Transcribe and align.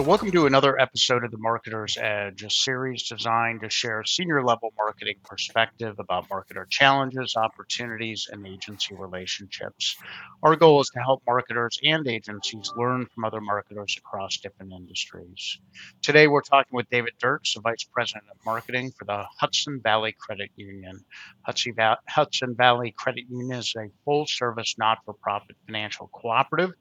So, 0.00 0.06
welcome 0.06 0.30
to 0.30 0.46
another 0.46 0.80
episode 0.80 1.24
of 1.26 1.30
the 1.30 1.36
Marketer's 1.36 1.98
Edge, 1.98 2.42
a 2.42 2.48
series 2.48 3.06
designed 3.06 3.60
to 3.60 3.68
share 3.68 4.02
senior 4.02 4.42
level 4.42 4.72
marketing 4.78 5.16
perspective 5.26 5.96
about 5.98 6.26
marketer 6.30 6.66
challenges, 6.70 7.36
opportunities, 7.36 8.26
and 8.32 8.46
agency 8.46 8.94
relationships. 8.94 9.94
Our 10.42 10.56
goal 10.56 10.80
is 10.80 10.88
to 10.94 11.00
help 11.00 11.22
marketers 11.26 11.78
and 11.84 12.08
agencies 12.08 12.72
learn 12.78 13.08
from 13.14 13.26
other 13.26 13.42
marketers 13.42 13.94
across 13.98 14.38
different 14.38 14.72
industries. 14.72 15.58
Today, 16.00 16.28
we're 16.28 16.40
talking 16.40 16.74
with 16.74 16.88
David 16.88 17.12
Dirks, 17.20 17.52
the 17.52 17.60
Vice 17.60 17.84
President 17.84 18.24
of 18.30 18.38
Marketing 18.46 18.92
for 18.98 19.04
the 19.04 19.26
Hudson 19.38 19.82
Valley 19.82 20.16
Credit 20.18 20.48
Union. 20.56 20.98
Hudson 21.44 22.56
Valley 22.56 22.94
Credit 22.96 23.24
Union 23.28 23.58
is 23.58 23.74
a 23.76 23.90
full 24.06 24.26
service, 24.26 24.76
not 24.78 25.00
for 25.04 25.12
profit 25.12 25.56
financial 25.66 26.08
cooperative 26.08 26.72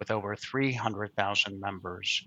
with 0.00 0.10
over 0.10 0.34
300,000 0.34 1.60
members. 1.60 2.24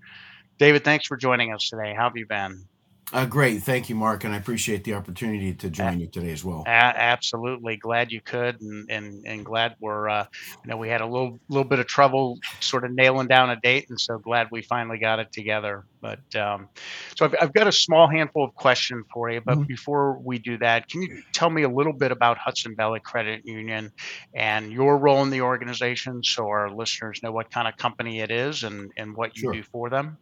David, 0.58 0.84
thanks 0.84 1.06
for 1.06 1.16
joining 1.16 1.52
us 1.52 1.68
today. 1.68 1.94
How 1.94 2.04
have 2.04 2.16
you 2.16 2.26
been? 2.26 2.64
Uh, 3.10 3.24
great, 3.24 3.62
thank 3.62 3.88
you, 3.88 3.94
Mark, 3.94 4.24
and 4.24 4.34
I 4.34 4.36
appreciate 4.36 4.84
the 4.84 4.92
opportunity 4.92 5.54
to 5.54 5.70
join 5.70 5.98
you 5.98 6.08
today 6.08 6.30
as 6.30 6.44
well. 6.44 6.64
Absolutely, 6.66 7.78
glad 7.78 8.12
you 8.12 8.20
could, 8.20 8.60
and 8.60 8.90
and, 8.90 9.26
and 9.26 9.46
glad 9.46 9.76
we're, 9.80 10.10
uh, 10.10 10.26
you 10.62 10.70
know, 10.70 10.76
we 10.76 10.90
had 10.90 11.00
a 11.00 11.06
little 11.06 11.38
little 11.48 11.64
bit 11.64 11.78
of 11.78 11.86
trouble 11.86 12.38
sort 12.60 12.84
of 12.84 12.90
nailing 12.92 13.26
down 13.26 13.48
a 13.48 13.56
date, 13.56 13.86
and 13.88 13.98
so 13.98 14.18
glad 14.18 14.48
we 14.50 14.60
finally 14.60 14.98
got 14.98 15.20
it 15.20 15.32
together. 15.32 15.86
But 16.02 16.20
um, 16.36 16.68
so 17.16 17.24
I've, 17.24 17.34
I've 17.40 17.54
got 17.54 17.66
a 17.66 17.72
small 17.72 18.08
handful 18.08 18.44
of 18.44 18.54
questions 18.54 19.06
for 19.10 19.30
you, 19.30 19.40
but 19.40 19.54
mm-hmm. 19.54 19.62
before 19.62 20.18
we 20.18 20.38
do 20.38 20.58
that, 20.58 20.86
can 20.90 21.00
you 21.00 21.22
tell 21.32 21.48
me 21.48 21.62
a 21.62 21.70
little 21.70 21.94
bit 21.94 22.12
about 22.12 22.36
Hudson 22.36 22.76
Valley 22.76 23.00
Credit 23.00 23.40
Union 23.46 23.90
and 24.34 24.70
your 24.70 24.98
role 24.98 25.22
in 25.22 25.30
the 25.30 25.40
organization, 25.40 26.22
so 26.22 26.46
our 26.46 26.70
listeners 26.70 27.22
know 27.22 27.32
what 27.32 27.50
kind 27.50 27.66
of 27.66 27.76
company 27.78 28.20
it 28.20 28.30
is 28.30 28.64
and 28.64 28.92
and 28.98 29.16
what 29.16 29.34
you 29.34 29.44
sure. 29.44 29.52
do 29.54 29.62
for 29.62 29.88
them? 29.88 30.18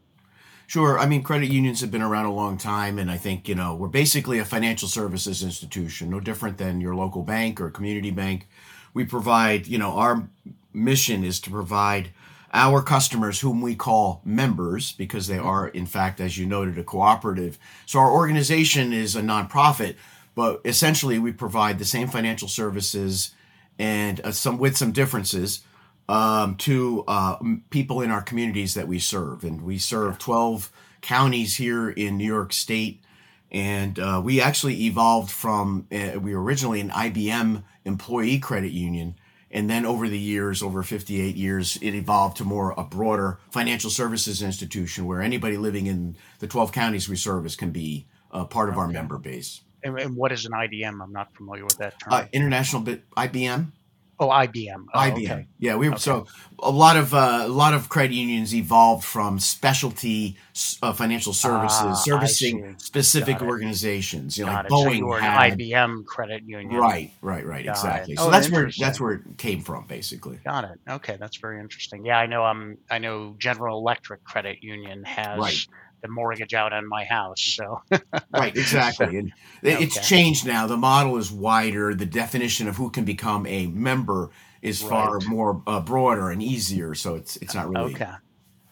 Sure. 0.67 0.99
I 0.99 1.07
mean, 1.07 1.23
credit 1.23 1.49
unions 1.49 1.81
have 1.81 1.93
been 1.93 2.03
around 2.03 2.25
a 2.27 2.33
long 2.33 2.59
time, 2.59 2.99
and 2.99 3.09
I 3.09 3.17
think, 3.19 3.49
you 3.49 3.55
know, 3.55 3.75
we're 3.77 3.87
basically 3.87 4.41
a 4.41 4.45
financial 4.45 4.89
services 4.89 5.43
institution, 5.43 6.11
no 6.11 6.19
different 6.19 6.59
than 6.59 6.81
your 6.81 6.97
local 6.97 7.23
bank 7.23 7.61
or 7.61 7.71
community 7.71 8.11
bank. 8.11 8.49
We 8.93 9.05
provide, 9.05 9.69
you 9.69 9.79
know, 9.79 9.93
our 9.93 10.29
mission 10.73 11.23
is 11.23 11.39
to 11.41 11.51
provide 11.51 12.11
our 12.53 12.83
customers, 12.83 13.41
whom 13.41 13.61
we 13.61 13.77
call 13.77 14.23
members, 14.25 14.93
because 14.93 15.29
they 15.29 15.39
are, 15.39 15.69
in 15.69 15.87
fact, 15.87 16.21
as 16.21 16.37
you 16.37 16.47
noted, 16.47 16.79
a 16.79 16.85
cooperative. 16.85 17.59
So 17.85 18.01
our 18.01 18.11
organization 18.11 18.93
is 18.93 19.15
a 19.15 19.21
nonprofit, 19.21 19.95
but 20.35 20.63
essentially 20.65 21.19
we 21.19 21.33
provide 21.33 21.79
the 21.79 21.85
same 21.85 22.09
financial 22.09 22.49
services 22.49 23.35
and 23.79 24.21
uh, 24.23 24.33
some 24.33 24.59
with 24.59 24.77
some 24.77 24.91
differences 24.91 25.61
um, 26.09 26.57
to 26.57 27.05
uh, 27.09 27.39
people 27.71 28.01
in 28.01 28.11
our 28.11 28.23
communities 28.23 28.75
that 28.75 28.89
we 28.89 28.99
serve. 28.99 29.45
And 29.45 29.63
we 29.63 29.79
serve 29.79 30.19
12 30.19 30.71
counties 31.01 31.57
here 31.57 31.91
in 31.91 32.17
New 32.17 32.27
York 32.27 32.53
State. 32.53 33.03
And 33.51 33.99
uh, 33.99 34.21
we 34.25 34.41
actually 34.41 34.85
evolved 34.85 35.31
from, 35.31 35.87
uh, 35.93 36.19
we 36.21 36.35
were 36.35 36.43
originally 36.43 36.81
an 36.81 36.91
IBM 36.91 37.63
employee 37.85 38.39
credit 38.39 38.73
union. 38.73 39.17
And 39.51 39.71
then 39.71 39.87
over 39.87 40.09
the 40.09 40.19
years, 40.19 40.63
over 40.63 40.83
58 40.83 41.37
years, 41.37 41.77
it 41.81 41.95
evolved 41.95 42.37
to 42.39 42.45
more 42.45 42.75
a 42.77 42.83
broader 42.85 43.39
financial 43.51 43.91
services 43.91 44.43
institution 44.43 45.07
where 45.07 45.23
anybody 45.23 45.57
living 45.57 45.87
in 45.87 46.17
the 46.41 46.47
12 46.47 46.73
counties 46.73 47.09
we 47.09 47.17
service 47.17 47.57
can 47.57 47.71
be 47.71 48.07
part 48.51 48.69
of 48.69 48.75
okay. 48.75 48.83
our 48.83 48.89
member 48.89 49.19
base. 49.19 49.63
And, 49.83 49.99
and, 49.99 50.17
what 50.17 50.33
is 50.33 50.45
an 50.47 50.53
IDM? 50.53 51.01
I'm 51.03 51.13
not 51.13 51.35
familiar 51.35 51.65
with 51.65 51.79
that 51.79 51.99
term. 52.01 52.13
Uh, 52.13 52.25
international 52.33 52.83
IBM. 52.83 53.71
Oh, 54.19 54.29
IBM. 54.29 54.87
Oh, 54.95 54.99
IBM. 54.99 55.25
Okay. 55.25 55.47
Yeah, 55.59 55.77
we 55.77 55.89
okay. 55.89 55.99
so 55.99 56.27
a 56.59 56.71
lot 56.71 56.97
of 56.97 57.13
uh, 57.13 57.41
a 57.43 57.49
lot 57.49 57.75
of 57.75 57.91
credit 57.91 58.15
unions 58.15 58.55
evolved 58.55 59.05
from 59.05 59.39
specialty 59.39 60.37
uh, 60.83 60.95
financial 60.95 61.35
services 61.35 61.79
uh, 61.79 61.95
servicing 61.95 62.77
specific 62.79 63.43
organizations. 63.43 64.39
You 64.39 64.47
know, 64.47 64.53
like 64.53 64.65
it. 64.65 64.71
Boeing 64.71 65.01
so 65.01 65.21
had 65.21 65.53
an 65.53 65.59
IBM 65.59 66.07
credit 66.07 66.45
union. 66.45 66.81
Right, 66.81 67.11
right, 67.21 67.45
right. 67.45 67.65
Got 67.67 67.73
exactly. 67.73 68.15
It. 68.15 68.19
So 68.19 68.29
oh, 68.29 68.31
that's 68.31 68.51
where 68.51 68.71
that's 68.79 68.99
where 68.99 69.13
it 69.13 69.37
came 69.37 69.61
from, 69.61 69.87
basically. 69.87 70.39
Got 70.45 70.65
it. 70.65 70.81
Okay, 70.89 71.17
that's 71.19 71.37
very 71.37 71.61
interesting. 71.61 72.07
Yeah, 72.07 72.19
I 72.19 72.27
know. 72.27 72.45
Um, 72.45 72.79
I 72.91 72.99
know 72.99 73.35
General 73.39 73.79
Electric 73.79 74.25
Credit 74.25 74.63
Union 74.63 75.05
has. 75.05 75.39
Right 75.39 75.67
the 76.03 76.09
mortgage 76.09 76.55
out 76.55 76.73
on 76.73 76.89
my 76.89 77.05
house. 77.05 77.41
So 77.41 77.83
right, 78.31 78.57
exactly. 78.57 79.19
And 79.19 79.33
okay. 79.65 79.83
it's 79.83 80.07
changed 80.07 80.47
now. 80.47 80.67
The 80.67 80.77
model 80.77 81.17
is 81.17 81.31
wider. 81.33 81.95
The 81.95 82.07
definition 82.07 82.69
of 82.69 82.77
who 82.77 82.91
can 82.91 83.05
become 83.05 83.47
a 83.47 83.67
member 83.67 84.31
is 84.63 84.83
right. 84.83 84.91
far 84.91 85.21
more 85.29 85.63
uh, 85.67 85.81
broader 85.81 86.31
and 86.31 86.43
easier. 86.43 86.95
So 86.95 87.15
it's 87.15 87.37
it's 87.37 87.55
not 87.55 87.69
really 87.69 87.95
okay. 87.95 88.13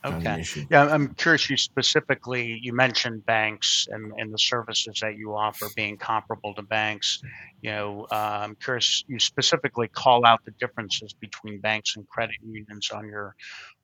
Okay. 0.05 0.45
Yeah, 0.71 0.87
I'm 0.87 1.15
curious. 1.15 1.49
You 1.49 1.57
specifically 1.57 2.59
you 2.63 2.75
mentioned 2.75 3.25
banks 3.25 3.89
and, 3.91 4.13
and 4.19 4.33
the 4.33 4.39
services 4.39 4.99
that 5.01 5.17
you 5.17 5.35
offer 5.35 5.67
being 5.75 5.97
comparable 5.97 6.55
to 6.55 6.63
banks. 6.63 7.23
You 7.63 7.71
know, 7.71 8.07
uh, 8.13 8.41
I'm 8.43 8.55
curious. 8.57 9.03
You 9.09 9.19
specifically 9.19 9.89
call 9.89 10.27
out 10.27 10.41
the 10.45 10.51
differences 10.61 11.15
between 11.15 11.59
banks 11.61 11.97
and 11.97 12.07
credit 12.09 12.37
unions 12.43 12.91
on 12.91 13.07
your 13.07 13.35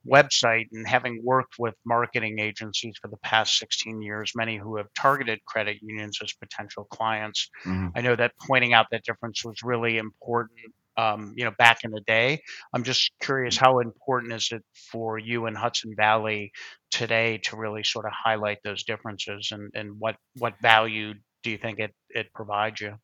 website. 0.06 0.66
And 0.72 0.86
having 0.86 1.20
worked 1.25 1.54
with 1.59 1.75
marketing 1.86 2.38
agencies 2.38 2.97
for 3.00 3.09
the 3.09 3.19
past 3.19 3.59
16 3.59 4.03
years, 4.03 4.32
many 4.36 4.59
who 4.59 4.76
have 4.76 4.88
targeted 4.98 5.42
credit 5.47 5.78
unions 5.80 6.19
as 6.22 6.34
potential 6.34 6.84
clients, 6.91 7.48
mm-hmm. 7.64 7.88
I 7.94 8.00
know 8.03 8.16
that 8.16 8.32
pointing 8.47 8.75
out 8.75 8.86
that 8.91 9.04
difference 9.04 9.42
was 9.44 9.56
really 9.62 9.97
important 9.97 10.59
um, 10.97 11.34
you 11.37 11.45
know, 11.45 11.53
back 11.59 11.78
in 11.84 11.91
the 11.91 12.01
day. 12.01 12.43
I'm 12.75 12.83
just 12.83 13.11
curious, 13.23 13.56
how 13.56 13.78
important 13.81 14.33
is 14.33 14.49
it 14.53 14.62
for 14.75 15.19
you 15.19 15.47
in 15.47 15.55
Hudson 15.55 15.95
Valley 15.97 16.53
today 16.91 17.39
to 17.45 17.56
really 17.56 17.84
sort 17.84 18.06
of 18.06 18.12
highlight 18.12 18.59
those 18.65 18.84
differences, 18.84 19.51
and 19.53 19.71
and 19.75 19.99
what 19.99 20.17
what 20.39 20.55
value 20.61 21.15
do 21.43 21.51
you 21.51 21.59
think 21.59 21.78
it 21.78 21.95
it 22.11 22.33
provides 22.34 22.81
you? 22.81 22.97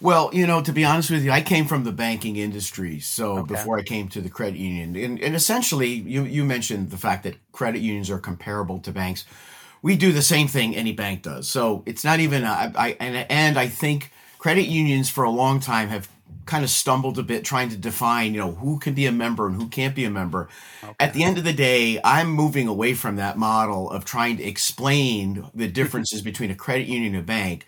Well, 0.00 0.30
you 0.32 0.46
know, 0.46 0.60
to 0.62 0.72
be 0.72 0.84
honest 0.84 1.10
with 1.10 1.24
you, 1.24 1.30
I 1.30 1.42
came 1.42 1.66
from 1.66 1.84
the 1.84 1.92
banking 1.92 2.36
industry. 2.36 2.98
So 2.98 3.38
okay. 3.38 3.54
before 3.54 3.78
I 3.78 3.82
came 3.82 4.08
to 4.08 4.20
the 4.20 4.28
credit 4.28 4.58
union, 4.58 4.96
and, 4.96 5.20
and 5.20 5.36
essentially, 5.36 5.90
you 5.90 6.24
you 6.24 6.44
mentioned 6.44 6.90
the 6.90 6.96
fact 6.96 7.22
that 7.24 7.36
credit 7.52 7.80
unions 7.80 8.10
are 8.10 8.18
comparable 8.18 8.80
to 8.80 8.92
banks. 8.92 9.24
We 9.80 9.96
do 9.96 10.12
the 10.12 10.22
same 10.22 10.46
thing 10.48 10.76
any 10.76 10.92
bank 10.92 11.22
does. 11.22 11.48
So 11.48 11.82
it's 11.86 12.04
not 12.04 12.20
even. 12.20 12.44
I, 12.44 12.72
I 12.74 12.96
and 12.98 13.26
and 13.30 13.58
I 13.58 13.68
think 13.68 14.12
credit 14.38 14.66
unions 14.66 15.08
for 15.08 15.22
a 15.22 15.30
long 15.30 15.60
time 15.60 15.88
have 15.88 16.08
kind 16.46 16.64
of 16.64 16.70
stumbled 16.70 17.18
a 17.18 17.22
bit 17.22 17.44
trying 17.44 17.70
to 17.70 17.76
define, 17.76 18.34
you 18.34 18.40
know, 18.40 18.52
who 18.52 18.78
can 18.78 18.94
be 18.94 19.06
a 19.06 19.12
member 19.12 19.46
and 19.46 19.56
who 19.56 19.68
can't 19.68 19.94
be 19.94 20.04
a 20.04 20.10
member. 20.10 20.48
Okay. 20.82 20.94
At 21.00 21.14
the 21.14 21.24
end 21.24 21.38
of 21.38 21.44
the 21.44 21.52
day, 21.52 22.00
I'm 22.04 22.28
moving 22.28 22.68
away 22.68 22.94
from 22.94 23.16
that 23.16 23.38
model 23.38 23.90
of 23.90 24.04
trying 24.04 24.36
to 24.38 24.44
explain 24.44 25.48
the 25.54 25.68
differences 25.68 26.22
between 26.30 26.50
a 26.50 26.54
credit 26.54 26.88
union 26.88 27.14
and 27.14 27.22
a 27.22 27.26
bank 27.26 27.66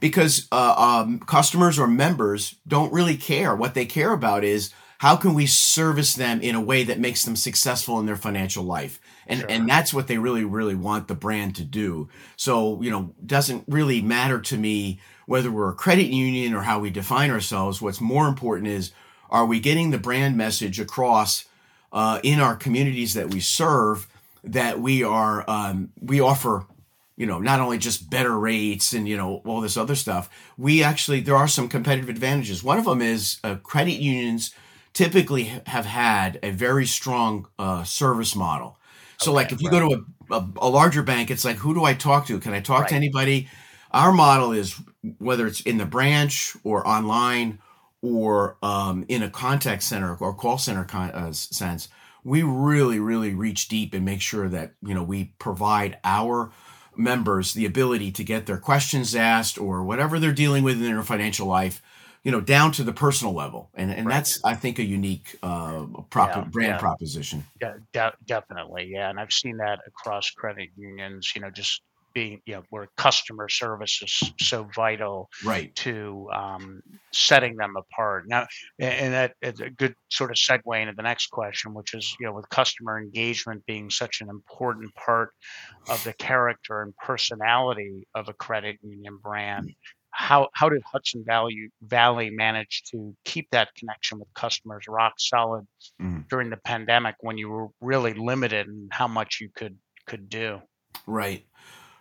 because 0.00 0.48
uh, 0.52 0.74
um, 0.76 1.20
customers 1.20 1.78
or 1.78 1.86
members 1.86 2.56
don't 2.66 2.92
really 2.92 3.16
care. 3.16 3.54
What 3.54 3.74
they 3.74 3.86
care 3.86 4.12
about 4.12 4.44
is 4.44 4.72
how 4.98 5.16
can 5.16 5.34
we 5.34 5.46
service 5.46 6.14
them 6.14 6.40
in 6.40 6.54
a 6.54 6.60
way 6.60 6.84
that 6.84 6.98
makes 6.98 7.24
them 7.24 7.36
successful 7.36 7.98
in 8.00 8.06
their 8.06 8.16
financial 8.16 8.64
life 8.64 9.00
and 9.26 9.40
sure. 9.40 9.50
and 9.50 9.68
that's 9.68 9.92
what 9.92 10.06
they 10.06 10.18
really 10.18 10.44
really 10.44 10.74
want 10.74 11.08
the 11.08 11.14
brand 11.14 11.56
to 11.56 11.64
do 11.64 12.08
so 12.36 12.80
you 12.80 12.90
know 12.90 13.12
doesn't 13.24 13.64
really 13.68 14.00
matter 14.00 14.40
to 14.40 14.56
me 14.56 15.00
whether 15.26 15.50
we're 15.50 15.70
a 15.70 15.74
credit 15.74 16.06
union 16.06 16.54
or 16.54 16.62
how 16.62 16.78
we 16.78 16.90
define 16.90 17.30
ourselves 17.30 17.80
what's 17.80 18.00
more 18.00 18.28
important 18.28 18.68
is 18.68 18.92
are 19.30 19.46
we 19.46 19.60
getting 19.60 19.90
the 19.90 19.98
brand 19.98 20.36
message 20.36 20.78
across 20.78 21.46
uh, 21.92 22.20
in 22.22 22.40
our 22.40 22.56
communities 22.56 23.14
that 23.14 23.30
we 23.30 23.40
serve 23.40 24.06
that 24.42 24.80
we 24.80 25.02
are 25.02 25.48
um, 25.48 25.90
we 26.00 26.20
offer 26.20 26.66
you 27.16 27.26
know 27.26 27.38
not 27.38 27.60
only 27.60 27.78
just 27.78 28.10
better 28.10 28.38
rates 28.38 28.92
and 28.92 29.08
you 29.08 29.16
know 29.16 29.42
all 29.44 29.60
this 29.60 29.76
other 29.76 29.94
stuff 29.94 30.28
we 30.58 30.82
actually 30.82 31.20
there 31.20 31.36
are 31.36 31.48
some 31.48 31.68
competitive 31.68 32.08
advantages 32.08 32.62
one 32.62 32.78
of 32.78 32.84
them 32.84 33.00
is 33.00 33.38
uh, 33.44 33.56
credit 33.56 33.94
unions 33.94 34.54
typically 34.92 35.44
have 35.66 35.86
had 35.86 36.38
a 36.42 36.50
very 36.50 36.86
strong 36.86 37.46
uh, 37.58 37.82
service 37.84 38.36
model 38.36 38.78
so 39.18 39.30
okay, 39.30 39.36
like 39.36 39.52
if 39.52 39.62
you 39.62 39.70
right. 39.70 39.80
go 39.80 39.88
to 39.88 40.06
a, 40.30 40.34
a, 40.34 40.48
a, 40.62 40.68
larger 40.68 41.02
bank, 41.02 41.30
it's 41.30 41.44
like, 41.44 41.56
who 41.56 41.74
do 41.74 41.84
I 41.84 41.94
talk 41.94 42.26
to? 42.26 42.38
Can 42.38 42.52
I 42.52 42.60
talk 42.60 42.82
right. 42.82 42.88
to 42.90 42.94
anybody? 42.94 43.48
Our 43.94 44.12
model 44.12 44.52
is 44.52 44.78
whether 45.18 45.46
it's 45.46 45.60
in 45.60 45.78
the 45.78 45.86
branch 45.86 46.56
or 46.64 46.86
online 46.86 47.60
or 48.02 48.58
um, 48.62 49.06
in 49.08 49.22
a 49.22 49.30
contact 49.30 49.82
center 49.82 50.16
or 50.16 50.34
call 50.34 50.58
center 50.58 50.84
con- 50.84 51.12
uh, 51.12 51.32
sense, 51.32 51.88
we 52.24 52.42
really, 52.42 52.98
really 52.98 53.34
reach 53.34 53.68
deep 53.68 53.94
and 53.94 54.04
make 54.04 54.20
sure 54.20 54.48
that 54.48 54.74
you 54.82 54.94
know 54.94 55.02
we 55.02 55.32
provide 55.38 55.98
our 56.04 56.50
members 56.96 57.54
the 57.54 57.66
ability 57.66 58.12
to 58.12 58.24
get 58.24 58.46
their 58.46 58.58
questions 58.58 59.14
asked 59.14 59.58
or 59.58 59.82
whatever 59.82 60.18
they're 60.18 60.32
dealing 60.32 60.64
with 60.64 60.76
in 60.76 60.82
their 60.82 61.02
financial 61.02 61.46
life 61.46 61.82
you 62.24 62.32
know, 62.32 62.40
down 62.40 62.72
to 62.72 62.82
the 62.82 62.92
personal 62.92 63.34
level, 63.34 63.68
and 63.74 63.92
and 63.92 64.06
right. 64.06 64.14
that's 64.14 64.42
I 64.42 64.54
think 64.54 64.78
a 64.78 64.82
unique 64.82 65.38
uh, 65.42 65.84
prop- 66.08 66.34
yeah, 66.34 66.44
brand 66.44 66.70
yeah. 66.72 66.78
proposition. 66.78 67.44
Yeah, 67.60 67.74
de- 67.92 68.16
definitely, 68.24 68.88
yeah, 68.90 69.10
and 69.10 69.20
I've 69.20 69.30
seen 69.32 69.58
that 69.58 69.80
across 69.86 70.30
credit 70.30 70.70
unions. 70.74 71.32
You 71.34 71.42
know, 71.42 71.50
just 71.50 71.82
being 72.14 72.40
you 72.46 72.54
know 72.54 72.62
where 72.70 72.88
customer 72.96 73.48
service 73.48 74.00
is 74.02 74.32
so 74.40 74.68
vital 74.74 75.28
right 75.44 75.74
to 75.74 76.28
um, 76.32 76.82
setting 77.12 77.56
them 77.56 77.74
apart 77.76 78.24
now 78.28 78.46
and 78.78 79.12
that 79.12 79.34
is 79.42 79.60
a 79.60 79.70
good 79.70 79.94
sort 80.10 80.30
of 80.30 80.36
segue 80.36 80.80
into 80.80 80.94
the 80.96 81.02
next 81.02 81.28
question 81.28 81.74
which 81.74 81.94
is 81.94 82.16
you 82.20 82.26
know 82.26 82.32
with 82.32 82.48
customer 82.48 82.98
engagement 82.98 83.64
being 83.66 83.90
such 83.90 84.20
an 84.20 84.28
important 84.28 84.94
part 84.94 85.30
of 85.88 86.02
the 86.04 86.12
character 86.14 86.82
and 86.82 86.96
personality 86.96 88.06
of 88.14 88.28
a 88.28 88.34
credit 88.34 88.78
union 88.82 89.18
brand 89.22 89.70
how 90.14 90.48
how 90.54 90.68
did 90.68 90.82
Hudson 90.84 91.24
Valley 91.26 91.70
Valley 91.82 92.30
manage 92.30 92.84
to 92.92 93.14
keep 93.24 93.50
that 93.50 93.74
connection 93.74 94.20
with 94.20 94.32
customers 94.34 94.84
rock 94.88 95.14
solid 95.18 95.66
mm. 96.00 96.26
during 96.28 96.50
the 96.50 96.56
pandemic 96.56 97.16
when 97.20 97.36
you 97.36 97.48
were 97.48 97.66
really 97.80 98.14
limited 98.14 98.68
in 98.68 98.88
how 98.92 99.08
much 99.08 99.38
you 99.40 99.48
could 99.54 99.76
could 100.06 100.28
do? 100.28 100.60
Right. 101.06 101.44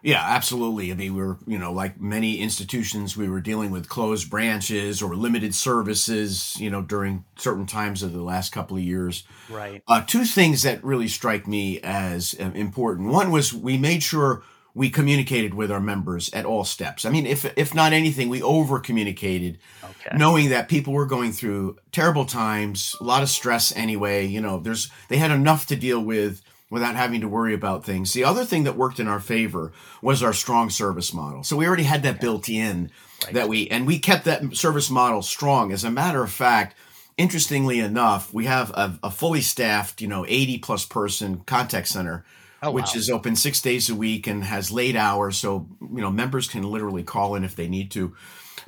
Yeah, 0.04 0.22
absolutely. 0.22 0.92
I 0.92 0.96
mean, 0.96 1.16
we 1.16 1.24
were, 1.24 1.38
you 1.48 1.58
know, 1.58 1.72
like 1.72 2.00
many 2.00 2.40
institutions, 2.40 3.16
we 3.16 3.30
were 3.30 3.40
dealing 3.40 3.72
with 3.72 3.88
closed 3.88 4.30
branches 4.30 5.02
or 5.02 5.16
limited 5.16 5.56
services, 5.56 6.60
you 6.60 6.70
know, 6.70 6.82
during 6.82 7.24
certain 7.38 7.66
times 7.66 8.04
of 8.04 8.12
the 8.12 8.22
last 8.22 8.52
couple 8.52 8.76
of 8.76 8.84
years. 8.84 9.24
Right. 9.50 9.82
Uh, 9.88 10.04
two 10.06 10.26
things 10.26 10.64
that 10.64 10.84
really 10.84 11.08
strike 11.08 11.48
me 11.48 11.80
as 11.80 12.36
uh, 12.38 12.52
important. 12.54 13.14
One 13.14 13.32
was 13.32 13.54
we 13.54 13.78
made 13.78 14.04
sure 14.04 14.44
we 14.76 14.90
communicated 14.90 15.54
with 15.54 15.72
our 15.72 15.80
members 15.80 16.34
at 16.34 16.46
all 16.46 16.66
steps. 16.66 17.06
I 17.06 17.10
mean, 17.10 17.26
if 17.26 17.46
if 17.58 17.74
not 17.74 17.94
anything, 17.94 18.28
we 18.28 18.42
over 18.42 18.80
communicated, 18.80 19.60
okay. 19.84 20.18
knowing 20.18 20.50
that 20.50 20.68
people 20.68 20.92
were 20.92 21.06
going 21.06 21.32
through 21.32 21.78
terrible 21.94 22.26
times, 22.26 22.94
a 23.00 23.06
lot 23.06 23.24
of 23.24 23.30
stress 23.30 23.74
anyway. 23.74 24.26
You 24.26 24.42
know, 24.42 24.60
there's 24.60 24.92
they 25.08 25.18
had 25.18 25.32
enough 25.32 25.68
to 25.68 25.78
deal 25.78 26.02
with 26.02 26.42
without 26.70 26.96
having 26.96 27.22
to 27.22 27.28
worry 27.28 27.54
about 27.54 27.86
things. 27.86 28.14
The 28.14 28.24
other 28.24 28.46
thing 28.46 28.64
that 28.64 28.78
worked 28.78 29.00
in 29.00 29.08
our 29.08 29.20
favor 29.20 29.72
was 30.02 30.24
our 30.24 30.34
strong 30.34 30.70
service 30.70 31.14
model. 31.14 31.44
So 31.44 31.56
we 31.56 31.68
already 31.68 31.84
had 31.84 32.04
that 32.04 32.20
built 32.20 32.50
in 32.50 32.90
right. 33.24 33.34
that 33.34 33.50
we 33.50 33.68
and 33.70 33.86
we 33.86 34.00
kept 34.00 34.26
that 34.26 34.56
service 34.56 34.90
model 34.90 35.22
strong. 35.22 35.72
As 35.72 35.84
a 35.84 35.92
matter 35.92 36.24
of 36.24 36.32
fact, 36.32 36.76
interestingly 37.18 37.80
enough, 37.80 38.34
we 38.34 38.46
have 38.46 38.72
a, 38.72 39.00
a 39.04 39.12
fully 39.12 39.42
staffed, 39.42 40.02
you 40.02 40.08
know, 40.08 40.26
80 40.28 40.58
plus 40.60 40.86
person 40.86 41.42
contact 41.46 41.88
center 41.88 42.26
oh, 42.64 42.72
which 42.72 42.94
wow. 42.94 43.00
is 43.00 43.10
open 43.10 43.36
six 43.36 43.62
days 43.62 43.90
a 43.90 43.96
week 43.96 44.26
and 44.26 44.44
has 44.44 44.72
late 44.72 44.96
hours. 44.96 45.38
So, 45.38 45.68
you 45.82 46.02
know, 46.02 46.10
members 46.10 46.48
can 46.48 46.64
literally 46.64 47.04
call 47.04 47.36
in 47.36 47.44
if 47.44 47.56
they 47.56 47.68
need 47.68 47.92
to. 47.92 48.16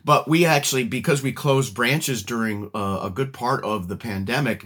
But 0.03 0.27
we 0.27 0.45
actually, 0.45 0.83
because 0.83 1.23
we 1.23 1.31
closed 1.31 1.73
branches 1.73 2.21
during 2.21 2.69
uh, 2.75 2.99
a 3.03 3.09
good 3.09 3.33
part 3.33 3.63
of 3.63 3.87
the 3.87 3.95
pandemic, 3.95 4.65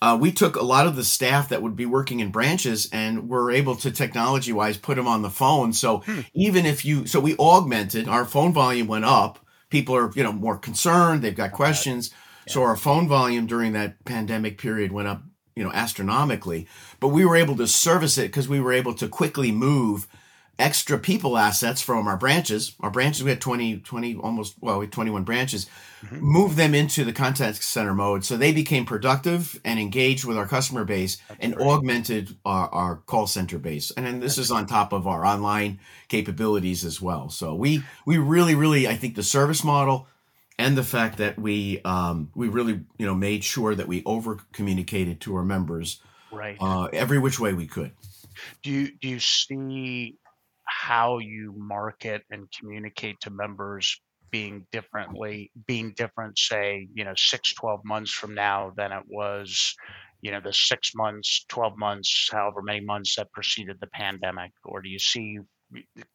uh, 0.00 0.16
we 0.20 0.32
took 0.32 0.56
a 0.56 0.64
lot 0.64 0.86
of 0.86 0.96
the 0.96 1.04
staff 1.04 1.48
that 1.48 1.62
would 1.62 1.76
be 1.76 1.86
working 1.86 2.20
in 2.20 2.30
branches 2.30 2.88
and 2.92 3.28
were 3.28 3.50
able 3.50 3.74
to 3.76 3.90
technology 3.90 4.52
wise 4.52 4.76
put 4.76 4.96
them 4.96 5.08
on 5.08 5.22
the 5.22 5.30
phone. 5.30 5.72
So 5.72 5.98
hmm. 5.98 6.20
even 6.34 6.66
if 6.66 6.84
you, 6.84 7.06
so 7.06 7.20
we 7.20 7.36
augmented 7.38 8.08
our 8.08 8.24
phone 8.24 8.52
volume 8.52 8.86
went 8.86 9.04
up. 9.04 9.38
People 9.70 9.94
are, 9.96 10.10
you 10.14 10.22
know, 10.22 10.32
more 10.32 10.56
concerned. 10.56 11.22
They've 11.22 11.34
got 11.34 11.52
questions. 11.52 12.10
Yeah. 12.46 12.52
So 12.54 12.62
our 12.62 12.76
phone 12.76 13.08
volume 13.08 13.46
during 13.46 13.72
that 13.74 14.04
pandemic 14.04 14.58
period 14.58 14.92
went 14.92 15.08
up 15.08 15.22
you 15.54 15.64
know 15.64 15.72
astronomically 15.72 16.68
but 17.00 17.08
we 17.08 17.24
were 17.24 17.34
able 17.34 17.56
to 17.56 17.66
service 17.66 18.16
it 18.16 18.28
because 18.28 18.48
we 18.48 18.60
were 18.60 18.72
able 18.72 18.94
to 18.94 19.08
quickly 19.08 19.50
move 19.50 20.06
extra 20.58 20.98
people 20.98 21.38
assets 21.38 21.80
from 21.80 22.08
our 22.08 22.16
branches. 22.16 22.74
Our 22.80 22.90
branches 22.90 23.22
we 23.22 23.30
had 23.30 23.40
20 23.40 23.78
20 23.78 24.16
almost 24.16 24.56
well 24.60 24.78
we 24.78 24.86
had 24.86 24.92
21 24.92 25.24
branches 25.24 25.66
mm-hmm. 26.02 26.18
move 26.20 26.56
them 26.56 26.74
into 26.74 27.04
the 27.04 27.12
contact 27.12 27.62
center 27.62 27.94
mode. 27.94 28.24
So 28.24 28.36
they 28.36 28.52
became 28.52 28.84
productive 28.84 29.60
and 29.64 29.78
engaged 29.78 30.24
with 30.24 30.36
our 30.36 30.46
customer 30.46 30.84
base 30.84 31.16
That's 31.28 31.40
and 31.40 31.54
great. 31.54 31.68
augmented 31.68 32.36
our, 32.44 32.68
our, 32.70 32.96
call 32.96 33.26
center 33.26 33.58
base. 33.58 33.92
And 33.92 34.04
then 34.04 34.20
this 34.20 34.36
That's 34.36 34.46
is 34.46 34.50
on 34.50 34.66
top 34.66 34.92
of 34.92 35.06
our 35.06 35.24
online 35.24 35.78
capabilities 36.08 36.84
as 36.84 37.00
well. 37.00 37.30
So 37.30 37.54
we 37.54 37.82
we 38.04 38.18
really 38.18 38.54
really 38.54 38.88
i 38.88 38.96
think 38.96 39.14
the 39.14 39.22
service 39.22 39.62
model 39.62 40.08
and 40.58 40.76
the 40.76 40.82
fact 40.82 41.18
that 41.18 41.38
we 41.38 41.80
um, 41.82 42.30
we 42.34 42.48
really 42.48 42.80
you 42.98 43.06
know 43.06 43.14
made 43.14 43.44
sure 43.44 43.74
that 43.74 43.86
we 43.86 44.02
over 44.04 44.38
communicated 44.52 45.20
to 45.22 45.36
our 45.36 45.44
members 45.44 46.00
right. 46.32 46.56
uh, 46.60 46.88
every 46.92 47.18
which 47.18 47.38
way 47.38 47.52
we 47.52 47.66
could. 47.66 47.92
Do 48.62 48.70
you 48.70 48.90
do 49.00 49.08
you 49.08 49.20
see 49.20 50.16
how 50.88 51.18
you 51.18 51.54
market 51.56 52.22
and 52.30 52.46
communicate 52.58 53.20
to 53.20 53.30
members 53.30 54.00
being 54.30 54.66
differently 54.72 55.50
being 55.66 55.92
different 55.96 56.38
say 56.38 56.88
you 56.94 57.04
know 57.04 57.14
six 57.16 57.52
12 57.54 57.80
months 57.84 58.12
from 58.12 58.34
now 58.34 58.72
than 58.76 58.92
it 58.92 59.02
was 59.08 59.74
you 60.22 60.30
know 60.30 60.40
the 60.40 60.52
six 60.52 60.92
months 60.94 61.44
12 61.48 61.76
months 61.76 62.28
however 62.32 62.62
many 62.62 62.80
months 62.80 63.16
that 63.16 63.32
preceded 63.32 63.76
the 63.80 63.86
pandemic 63.88 64.52
or 64.64 64.80
do 64.80 64.88
you 64.88 64.98
see 64.98 65.38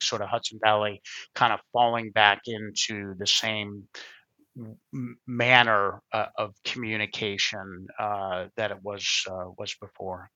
sort 0.02 0.22
of 0.22 0.30
hudson 0.30 0.60
valley 0.64 1.02
kind 1.36 1.54
of 1.54 1.60
falling 1.72 2.12
back 2.12 2.42
into 2.48 3.14
the 3.20 3.28
same 3.28 3.88
manner 5.28 6.02
uh, 6.12 6.28
of 6.38 6.54
communication 6.64 7.88
uh, 8.00 8.46
that 8.56 8.72
it 8.72 8.78
was 8.84 9.06
uh, 9.30 9.50
was 9.58 9.76
before. 9.82 10.30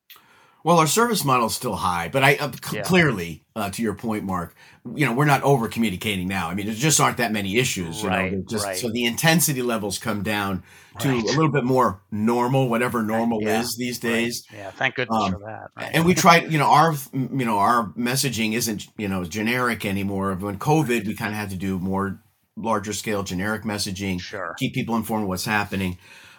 Well, 0.67 0.79
our 0.79 0.87
service 0.87 1.23
model 1.23 1.47
is 1.47 1.55
still 1.55 1.77
high, 1.77 2.09
but 2.09 2.25
I 2.25 2.35
uh, 2.35 2.51
c- 2.51 2.75
yeah. 2.75 2.81
clearly, 2.81 3.45
uh, 3.55 3.69
to 3.69 3.81
your 3.81 3.93
point, 3.93 4.25
Mark, 4.25 4.53
you 4.95 5.05
know, 5.05 5.13
we're 5.13 5.23
not 5.23 5.41
over 5.43 5.69
communicating 5.69 6.27
now. 6.27 6.49
I 6.49 6.55
mean, 6.55 6.65
there 6.65 6.75
just 6.75 6.99
aren't 6.99 7.15
that 7.19 7.31
many 7.31 7.55
issues, 7.55 8.03
you 8.03 8.09
right, 8.09 8.33
know, 8.33 8.43
just, 8.49 8.65
right. 8.65 8.75
so 8.75 8.89
the 8.89 9.05
intensity 9.05 9.61
levels 9.61 9.97
come 9.97 10.23
down 10.23 10.63
to 10.99 11.07
right. 11.07 11.23
a 11.23 11.25
little 11.25 11.47
bit 11.47 11.63
more 11.63 12.01
normal, 12.11 12.67
whatever 12.67 13.01
normal 13.01 13.41
yeah. 13.41 13.61
is 13.61 13.77
these 13.77 13.97
days. 13.97 14.45
Yeah, 14.53 14.71
thank 14.71 14.95
goodness 14.95 15.17
um, 15.17 15.31
for 15.31 15.39
that. 15.77 15.89
And 15.93 16.05
we 16.05 16.13
tried, 16.13 16.51
you 16.51 16.57
know, 16.57 16.67
our 16.67 16.93
you 17.13 17.45
know 17.45 17.59
our 17.59 17.93
messaging 17.97 18.51
isn't 18.51 18.87
you 18.97 19.07
know 19.07 19.23
generic 19.23 19.85
anymore. 19.85 20.33
When 20.33 20.59
COVID, 20.59 21.07
we 21.07 21.15
kind 21.15 21.31
of 21.31 21.39
had 21.39 21.49
to 21.51 21.55
do 21.55 21.79
more 21.79 22.19
larger 22.57 22.91
scale 22.91 23.23
generic 23.23 23.63
messaging, 23.63 24.19
sure. 24.19 24.53
keep 24.59 24.73
people 24.73 24.97
informed 24.97 25.29
what's 25.29 25.45
happening. 25.45 25.97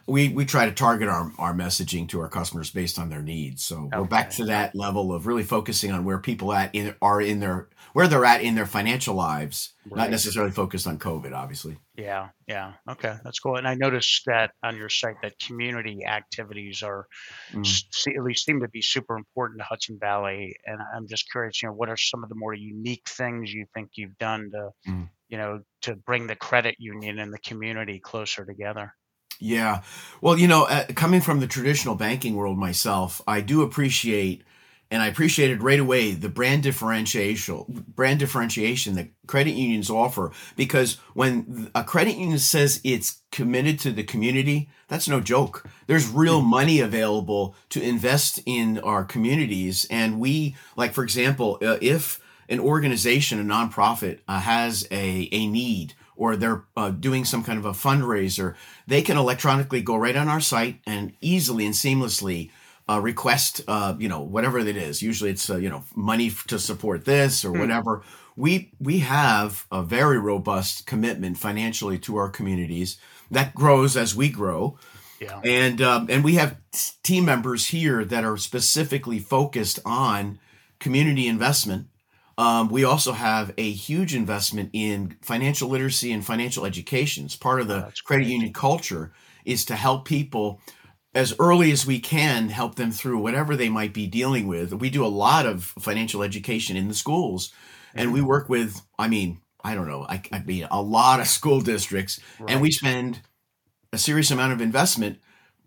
We, 0.08 0.30
we 0.30 0.44
try 0.44 0.66
to 0.66 0.72
target 0.72 1.08
our, 1.08 1.30
our 1.38 1.54
messaging 1.54 2.08
to 2.08 2.20
our 2.20 2.28
customers 2.28 2.70
based 2.70 2.98
on 2.98 3.10
their 3.10 3.22
needs. 3.22 3.62
So 3.62 3.84
okay. 3.84 3.98
we're 3.98 4.04
back 4.04 4.30
to 4.30 4.46
that 4.46 4.74
level 4.74 5.12
of 5.12 5.26
really 5.26 5.42
focusing 5.42 5.92
on 5.92 6.04
where 6.04 6.18
people 6.18 6.52
at 6.52 6.74
in, 6.74 6.94
are 7.02 7.20
in 7.20 7.40
their 7.40 7.68
where 7.92 8.06
they're 8.06 8.24
at 8.24 8.42
in 8.42 8.54
their 8.54 8.66
financial 8.66 9.14
lives, 9.14 9.72
right. 9.86 9.96
not 9.98 10.10
necessarily 10.10 10.52
focused 10.52 10.86
on 10.86 10.98
COVID, 10.98 11.32
obviously. 11.32 11.78
Yeah, 11.96 12.28
yeah, 12.46 12.74
okay, 12.88 13.16
that's 13.24 13.40
cool. 13.40 13.56
And 13.56 13.66
I 13.66 13.74
noticed 13.74 14.22
that 14.26 14.50
on 14.62 14.76
your 14.76 14.90
site 14.90 15.16
that 15.22 15.38
community 15.38 16.04
activities 16.04 16.82
are 16.82 17.06
mm. 17.52 18.16
at 18.16 18.22
least 18.22 18.44
seem 18.44 18.60
to 18.60 18.68
be 18.68 18.82
super 18.82 19.16
important 19.16 19.60
to 19.60 19.64
Hudson 19.64 19.98
Valley. 19.98 20.54
And 20.66 20.78
I'm 20.94 21.08
just 21.08 21.30
curious, 21.30 21.62
you 21.62 21.68
know, 21.68 21.74
what 21.74 21.88
are 21.88 21.96
some 21.96 22.22
of 22.22 22.28
the 22.28 22.36
more 22.36 22.54
unique 22.54 23.08
things 23.08 23.52
you 23.52 23.64
think 23.74 23.90
you've 23.96 24.18
done 24.18 24.50
to 24.52 24.70
mm 24.90 25.08
you 25.28 25.36
know, 25.36 25.60
to 25.82 25.94
bring 25.94 26.26
the 26.26 26.36
credit 26.36 26.76
union 26.78 27.18
and 27.18 27.32
the 27.32 27.38
community 27.38 28.00
closer 28.00 28.44
together. 28.44 28.94
Yeah. 29.40 29.82
Well, 30.20 30.38
you 30.38 30.48
know, 30.48 30.64
uh, 30.64 30.86
coming 30.94 31.20
from 31.20 31.40
the 31.40 31.46
traditional 31.46 31.94
banking 31.94 32.34
world 32.34 32.58
myself, 32.58 33.22
I 33.26 33.40
do 33.40 33.62
appreciate 33.62 34.42
and 34.90 35.02
I 35.02 35.08
appreciated 35.08 35.62
right 35.62 35.78
away 35.78 36.12
the 36.12 36.28
brand 36.28 36.62
differentiation 36.62 37.84
brand 37.94 38.20
differentiation 38.20 38.94
that 38.94 39.08
credit 39.26 39.52
unions 39.52 39.90
offer 39.90 40.32
because 40.56 40.96
when 41.14 41.70
a 41.74 41.84
credit 41.84 42.16
union 42.16 42.38
says 42.38 42.80
it's 42.84 43.20
committed 43.30 43.78
to 43.80 43.92
the 43.92 44.02
community, 44.02 44.70
that's 44.88 45.08
no 45.08 45.20
joke. 45.20 45.66
There's 45.86 46.08
real 46.08 46.40
hmm. 46.40 46.48
money 46.48 46.80
available 46.80 47.54
to 47.70 47.82
invest 47.82 48.40
in 48.46 48.78
our 48.78 49.04
communities 49.04 49.86
and 49.90 50.18
we 50.18 50.56
like 50.76 50.92
for 50.92 51.04
example, 51.04 51.58
uh, 51.62 51.78
if 51.80 52.20
an 52.48 52.60
organization, 52.60 53.38
a 53.38 53.44
nonprofit, 53.44 54.20
uh, 54.26 54.40
has 54.40 54.88
a, 54.90 55.28
a 55.30 55.46
need 55.46 55.94
or 56.18 56.36
they're 56.36 56.64
uh, 56.76 56.90
doing 56.90 57.24
some 57.24 57.44
kind 57.44 57.58
of 57.58 57.64
a 57.64 57.70
fundraiser, 57.70 58.54
they 58.86 59.00
can 59.00 59.16
electronically 59.16 59.80
go 59.80 59.96
right 59.96 60.16
on 60.16 60.28
our 60.28 60.40
site 60.40 60.80
and 60.84 61.12
easily 61.20 61.64
and 61.64 61.74
seamlessly 61.74 62.50
uh, 62.90 63.00
request, 63.00 63.62
uh, 63.68 63.94
you 63.98 64.08
know, 64.08 64.20
whatever 64.20 64.58
it 64.58 64.76
is. 64.76 65.00
Usually 65.00 65.30
it's, 65.30 65.48
uh, 65.48 65.56
you 65.56 65.70
know, 65.70 65.84
money 65.94 66.30
to 66.48 66.58
support 66.58 67.04
this 67.04 67.44
or 67.44 67.52
mm. 67.52 67.60
whatever. 67.60 68.02
We, 68.36 68.72
we 68.80 68.98
have 68.98 69.66
a 69.70 69.82
very 69.82 70.18
robust 70.18 70.86
commitment 70.86 71.38
financially 71.38 71.98
to 72.00 72.16
our 72.16 72.28
communities 72.28 72.98
that 73.30 73.54
grows 73.54 73.96
as 73.96 74.14
we 74.14 74.28
grow. 74.28 74.76
Yeah. 75.20 75.40
And, 75.44 75.80
um, 75.80 76.08
and 76.10 76.24
we 76.24 76.34
have 76.34 76.56
team 77.02 77.24
members 77.24 77.66
here 77.66 78.04
that 78.04 78.24
are 78.24 78.36
specifically 78.36 79.18
focused 79.18 79.78
on 79.84 80.38
community 80.78 81.26
investment 81.26 81.88
um, 82.38 82.68
we 82.68 82.84
also 82.84 83.12
have 83.12 83.52
a 83.58 83.70
huge 83.70 84.14
investment 84.14 84.70
in 84.72 85.16
financial 85.20 85.68
literacy 85.68 86.12
and 86.12 86.24
financial 86.24 86.64
education. 86.64 87.24
It's 87.24 87.34
part 87.34 87.60
of 87.60 87.66
the 87.66 87.92
credit 88.04 88.24
great. 88.24 88.26
union 88.28 88.52
culture 88.52 89.12
is 89.44 89.64
to 89.66 89.74
help 89.74 90.04
people 90.04 90.60
as 91.14 91.34
early 91.40 91.72
as 91.72 91.84
we 91.84 91.98
can 91.98 92.48
help 92.48 92.76
them 92.76 92.92
through 92.92 93.18
whatever 93.18 93.56
they 93.56 93.68
might 93.68 93.92
be 93.92 94.06
dealing 94.06 94.46
with. 94.46 94.72
We 94.72 94.88
do 94.88 95.04
a 95.04 95.08
lot 95.08 95.46
of 95.46 95.64
financial 95.80 96.22
education 96.22 96.76
in 96.76 96.86
the 96.86 96.94
schools, 96.94 97.52
and 97.92 98.12
we 98.12 98.20
mm-hmm. 98.20 98.28
work 98.28 98.48
with, 98.48 98.82
I 98.96 99.08
mean, 99.08 99.40
I 99.64 99.74
don't 99.74 99.88
know, 99.88 100.06
I, 100.08 100.22
I 100.30 100.38
mean, 100.38 100.68
a 100.70 100.80
lot 100.80 101.18
of 101.18 101.26
school 101.26 101.60
districts, 101.60 102.20
right. 102.38 102.50
and 102.50 102.60
we 102.60 102.70
spend 102.70 103.20
a 103.92 103.98
serious 103.98 104.30
amount 104.30 104.52
of 104.52 104.60
investment 104.60 105.18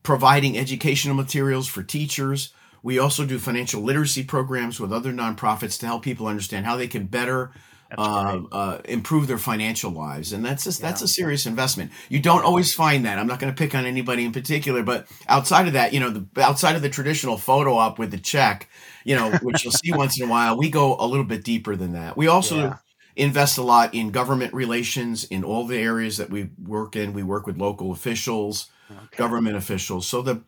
providing 0.04 0.58
educational 0.58 1.16
materials 1.16 1.68
for 1.68 1.84
teachers, 1.84 2.54
We 2.84 3.00
also 3.00 3.26
do 3.26 3.38
financial 3.38 3.82
literacy 3.82 4.24
programs 4.24 4.80
with 4.80 4.92
other 4.92 5.14
nonprofits 5.14 5.80
to 5.80 5.86
help 5.86 6.04
people 6.04 6.28
understand 6.28 6.66
how 6.66 6.78
they 6.78 6.88
can 6.88 7.06
better 7.06 7.52
uh, 7.98 8.42
uh, 8.52 8.82
improve 8.86 9.28
their 9.28 9.38
financial 9.38 9.92
lives, 9.92 10.32
and 10.32 10.46
that's 10.46 10.66
a, 10.66 10.70
yeah. 10.70 10.88
that's 10.88 11.02
a 11.02 11.08
serious 11.08 11.46
investment. 11.46 11.92
You 12.10 12.20
don't 12.20 12.44
always 12.44 12.74
find 12.74 13.06
that. 13.06 13.20
I'm 13.20 13.28
not 13.28 13.40
going 13.40 13.54
to 13.54 13.58
pick 13.58 13.76
on 13.76 13.86
anybody 13.86 14.24
in 14.24 14.32
particular, 14.32 14.82
but 14.84 15.08
outside 15.28 15.68
of 15.68 15.74
that, 15.74 15.94
you 15.94 16.00
know, 16.00 16.10
the, 16.10 16.42
outside 16.42 16.76
of 16.76 16.82
the 16.82 16.90
traditional 16.90 17.38
photo 17.38 17.76
op 17.76 18.00
with 18.00 18.12
the 18.12 18.18
check, 18.18 18.70
you 19.04 19.16
know, 19.16 19.32
which 19.42 19.64
you'll 19.64 19.74
see 19.74 19.92
once 19.92 20.20
in 20.20 20.28
a 20.28 20.32
while, 20.32 20.58
we 20.58 20.70
go 20.70 20.96
a 21.00 21.06
little 21.06 21.26
bit 21.26 21.44
deeper 21.44 21.76
than 21.76 21.94
that. 21.94 22.16
We 22.16 22.28
also 22.28 22.58
yeah. 22.58 22.78
invest 23.16 23.58
a 23.58 23.64
lot 23.64 23.94
in 23.94 24.12
government 24.12 24.54
relations 24.54 25.26
in 25.26 25.44
all 25.44 25.68
the 25.68 25.78
areas 25.78 26.18
that 26.18 26.30
we 26.30 26.50
work 26.64 26.96
in. 26.96 27.14
We 27.14 27.24
work 27.24 27.46
with 27.46 27.58
local 27.58 27.92
officials, 27.92 28.70
okay. 28.90 29.18
government 29.18 29.58
officials. 29.58 30.08
So 30.08 30.22
the 30.22 30.44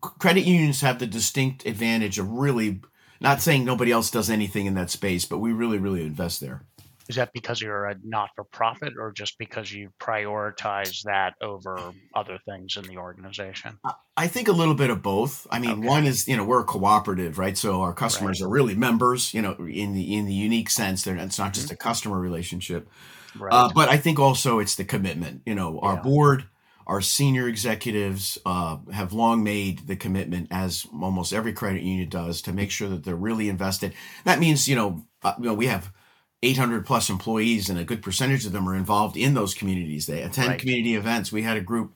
credit 0.00 0.44
unions 0.44 0.80
have 0.80 0.98
the 0.98 1.06
distinct 1.06 1.66
advantage 1.66 2.18
of 2.18 2.30
really 2.30 2.80
not 3.20 3.40
saying 3.40 3.64
nobody 3.64 3.92
else 3.92 4.10
does 4.10 4.30
anything 4.30 4.66
in 4.66 4.74
that 4.74 4.90
space, 4.90 5.24
but 5.24 5.38
we 5.38 5.52
really, 5.52 5.78
really 5.78 6.02
invest 6.02 6.40
there. 6.40 6.64
Is 7.10 7.16
that 7.16 7.32
because 7.32 7.60
you're 7.60 7.86
a 7.86 7.96
not 8.04 8.30
for 8.36 8.44
profit 8.44 8.92
or 8.96 9.10
just 9.10 9.36
because 9.36 9.72
you 9.72 9.90
prioritize 10.00 11.02
that 11.02 11.34
over 11.42 11.92
other 12.14 12.38
things 12.48 12.76
in 12.76 12.84
the 12.84 12.98
organization? 12.98 13.80
I 14.16 14.28
think 14.28 14.46
a 14.46 14.52
little 14.52 14.74
bit 14.74 14.90
of 14.90 15.02
both. 15.02 15.44
I 15.50 15.58
mean, 15.58 15.70
okay. 15.72 15.88
one 15.88 16.06
is, 16.06 16.28
you 16.28 16.36
know, 16.36 16.44
we're 16.44 16.60
a 16.60 16.64
cooperative, 16.64 17.36
right? 17.36 17.58
So 17.58 17.80
our 17.80 17.92
customers 17.92 18.40
right. 18.40 18.46
are 18.46 18.48
really 18.48 18.76
members, 18.76 19.34
you 19.34 19.42
know, 19.42 19.54
in 19.54 19.92
the 19.92 20.14
in 20.14 20.26
the 20.26 20.32
unique 20.32 20.70
sense 20.70 21.02
that 21.02 21.16
it's 21.16 21.36
not 21.36 21.52
just 21.52 21.66
mm-hmm. 21.66 21.74
a 21.74 21.78
customer 21.78 22.20
relationship. 22.20 22.88
Right. 23.36 23.52
Uh, 23.52 23.70
but 23.74 23.88
I 23.88 23.96
think 23.96 24.20
also 24.20 24.60
it's 24.60 24.76
the 24.76 24.84
commitment. 24.84 25.42
You 25.46 25.56
know, 25.56 25.80
our 25.80 25.94
yeah. 25.94 26.02
board, 26.02 26.44
our 26.90 27.00
senior 27.00 27.46
executives 27.46 28.36
uh, 28.44 28.76
have 28.92 29.12
long 29.12 29.44
made 29.44 29.86
the 29.86 29.94
commitment, 29.94 30.48
as 30.50 30.88
almost 30.92 31.32
every 31.32 31.52
credit 31.52 31.82
union 31.82 32.08
does, 32.08 32.42
to 32.42 32.52
make 32.52 32.72
sure 32.72 32.88
that 32.88 33.04
they're 33.04 33.14
really 33.14 33.48
invested. 33.48 33.94
That 34.24 34.40
means, 34.40 34.68
you 34.68 34.74
know, 34.74 35.06
uh, 35.22 35.34
you 35.38 35.44
know, 35.44 35.54
we 35.54 35.68
have 35.68 35.92
800 36.42 36.84
plus 36.84 37.08
employees, 37.08 37.70
and 37.70 37.78
a 37.78 37.84
good 37.84 38.02
percentage 38.02 38.44
of 38.44 38.50
them 38.50 38.68
are 38.68 38.74
involved 38.74 39.16
in 39.16 39.34
those 39.34 39.54
communities. 39.54 40.06
They 40.06 40.22
attend 40.22 40.48
right. 40.48 40.58
community 40.58 40.96
events. 40.96 41.30
We 41.30 41.42
had 41.42 41.56
a 41.56 41.60
group 41.60 41.94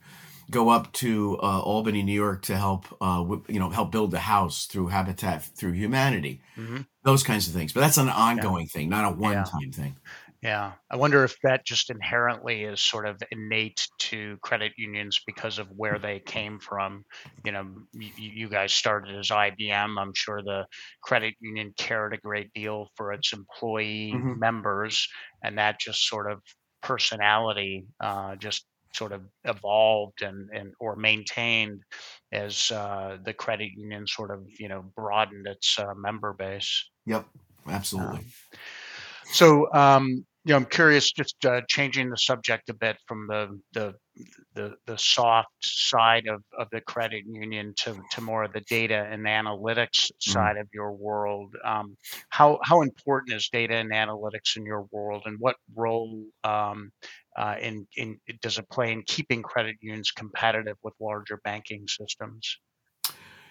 go 0.49 0.69
up 0.69 0.93
to 0.93 1.39
uh, 1.43 1.61
Albany, 1.61 2.05
New 2.05 2.13
York, 2.13 2.43
to 2.43 2.57
help 2.57 2.87
uh, 3.01 3.19
w- 3.19 3.43
you 3.49 3.59
know 3.59 3.71
help 3.71 3.91
build 3.91 4.13
the 4.13 4.21
house 4.21 4.67
through 4.67 4.89
Habitat 4.89 5.43
through 5.43 5.73
Humanity. 5.73 6.41
Mm-hmm. 6.57 6.83
Those 7.03 7.25
kinds 7.25 7.49
of 7.49 7.53
things. 7.53 7.73
But 7.73 7.81
that's 7.81 7.99
an 7.99 8.09
ongoing 8.09 8.67
yeah. 8.67 8.79
thing, 8.79 8.89
not 8.91 9.13
a 9.13 9.17
one 9.17 9.43
time 9.45 9.61
yeah. 9.63 9.71
thing. 9.73 9.97
Yeah. 10.45 10.73
I 10.91 10.97
wonder 10.97 11.25
if 11.25 11.35
that 11.43 11.65
just 11.65 11.89
inherently 11.89 12.65
is 12.65 12.83
sort 12.83 13.07
of 13.07 13.17
innate 13.31 13.89
to 14.01 14.37
credit 14.43 14.73
unions 14.77 15.19
because 15.27 15.59
of 15.59 15.69
where 15.75 15.99
they 15.99 16.21
came 16.21 16.59
from. 16.59 17.03
You 17.47 17.53
know, 17.53 17.67
you, 17.95 18.11
you 18.19 18.49
guys 18.51 18.75
started 18.75 19.19
as 19.19 19.29
IBM. 19.29 19.99
I'm 19.99 20.13
sure 20.15 20.43
the 20.43 20.67
credit 21.03 21.33
union 21.41 21.73
cared 21.79 22.13
a 22.13 22.19
great 22.19 22.53
deal 22.53 22.89
for 22.95 23.15
its 23.15 23.33
employee 23.33 24.13
mm-hmm. 24.15 24.39
members, 24.39 25.09
and 25.43 25.57
that 25.57 25.81
just 25.81 26.07
sort 26.07 26.31
of 26.31 26.43
personality 26.83 27.87
uh, 28.01 28.37
just 28.37 28.67
sort 28.93 29.13
of 29.13 29.23
evolved 29.45 30.21
and, 30.21 30.51
and 30.53 30.75
or 30.79 30.95
maintained 30.95 31.81
as 32.33 32.71
uh, 32.71 33.17
the 33.25 33.33
credit 33.33 33.71
union 33.75 34.07
sort 34.07 34.31
of 34.31 34.45
you 34.59 34.69
know 34.69 34.85
broadened 34.95 35.47
its 35.47 35.79
uh, 35.79 35.95
member 35.97 36.35
base. 36.35 36.91
Yep, 37.07 37.25
absolutely. 37.67 38.19
Um, 38.19 38.27
so 39.33 39.73
um, 39.73 40.25
you 40.45 40.53
know, 40.53 40.57
I'm 40.57 40.67
curious, 40.67 41.11
just 41.11 41.45
uh, 41.47 41.63
changing 41.69 42.11
the 42.11 42.19
subject 42.19 42.69
a 42.69 42.75
bit 42.75 42.99
from 43.07 43.27
the 43.29 43.59
the 43.73 43.95
the, 44.55 44.75
the 44.87 44.97
soft 44.97 45.49
side 45.61 46.29
of, 46.29 46.43
of 46.57 46.69
the 46.71 46.81
credit 46.83 47.25
union 47.27 47.75
to, 47.79 47.97
to 48.13 48.21
more 48.21 48.45
of 48.45 48.53
the 48.53 48.61
data 48.61 49.09
and 49.11 49.27
analytics 49.27 50.07
mm-hmm. 50.07 50.31
side 50.31 50.57
mm. 50.57 50.61
of 50.61 50.69
your 50.73 50.93
world. 50.93 51.57
Um, 51.65 51.97
how 52.29 52.61
how 52.63 52.83
important 52.83 53.33
is 53.35 53.49
data 53.49 53.75
and 53.75 53.91
analytics 53.91 54.57
in 54.57 54.67
your 54.67 54.87
world, 54.93 55.23
and 55.25 55.39
what 55.41 55.57
role 55.75 56.23
um, 56.45 56.93
uh, 57.37 57.57
in 57.61 57.87
in 57.97 58.19
does 58.43 58.59
it 58.59 58.69
play 58.71 58.93
in 58.93 59.03
keeping 59.03 59.43
credit 59.43 59.77
unions 59.81 60.11
competitive 60.11 60.77
with 60.83 60.95
larger 61.01 61.41
banking 61.43 61.87
systems? 61.89 62.59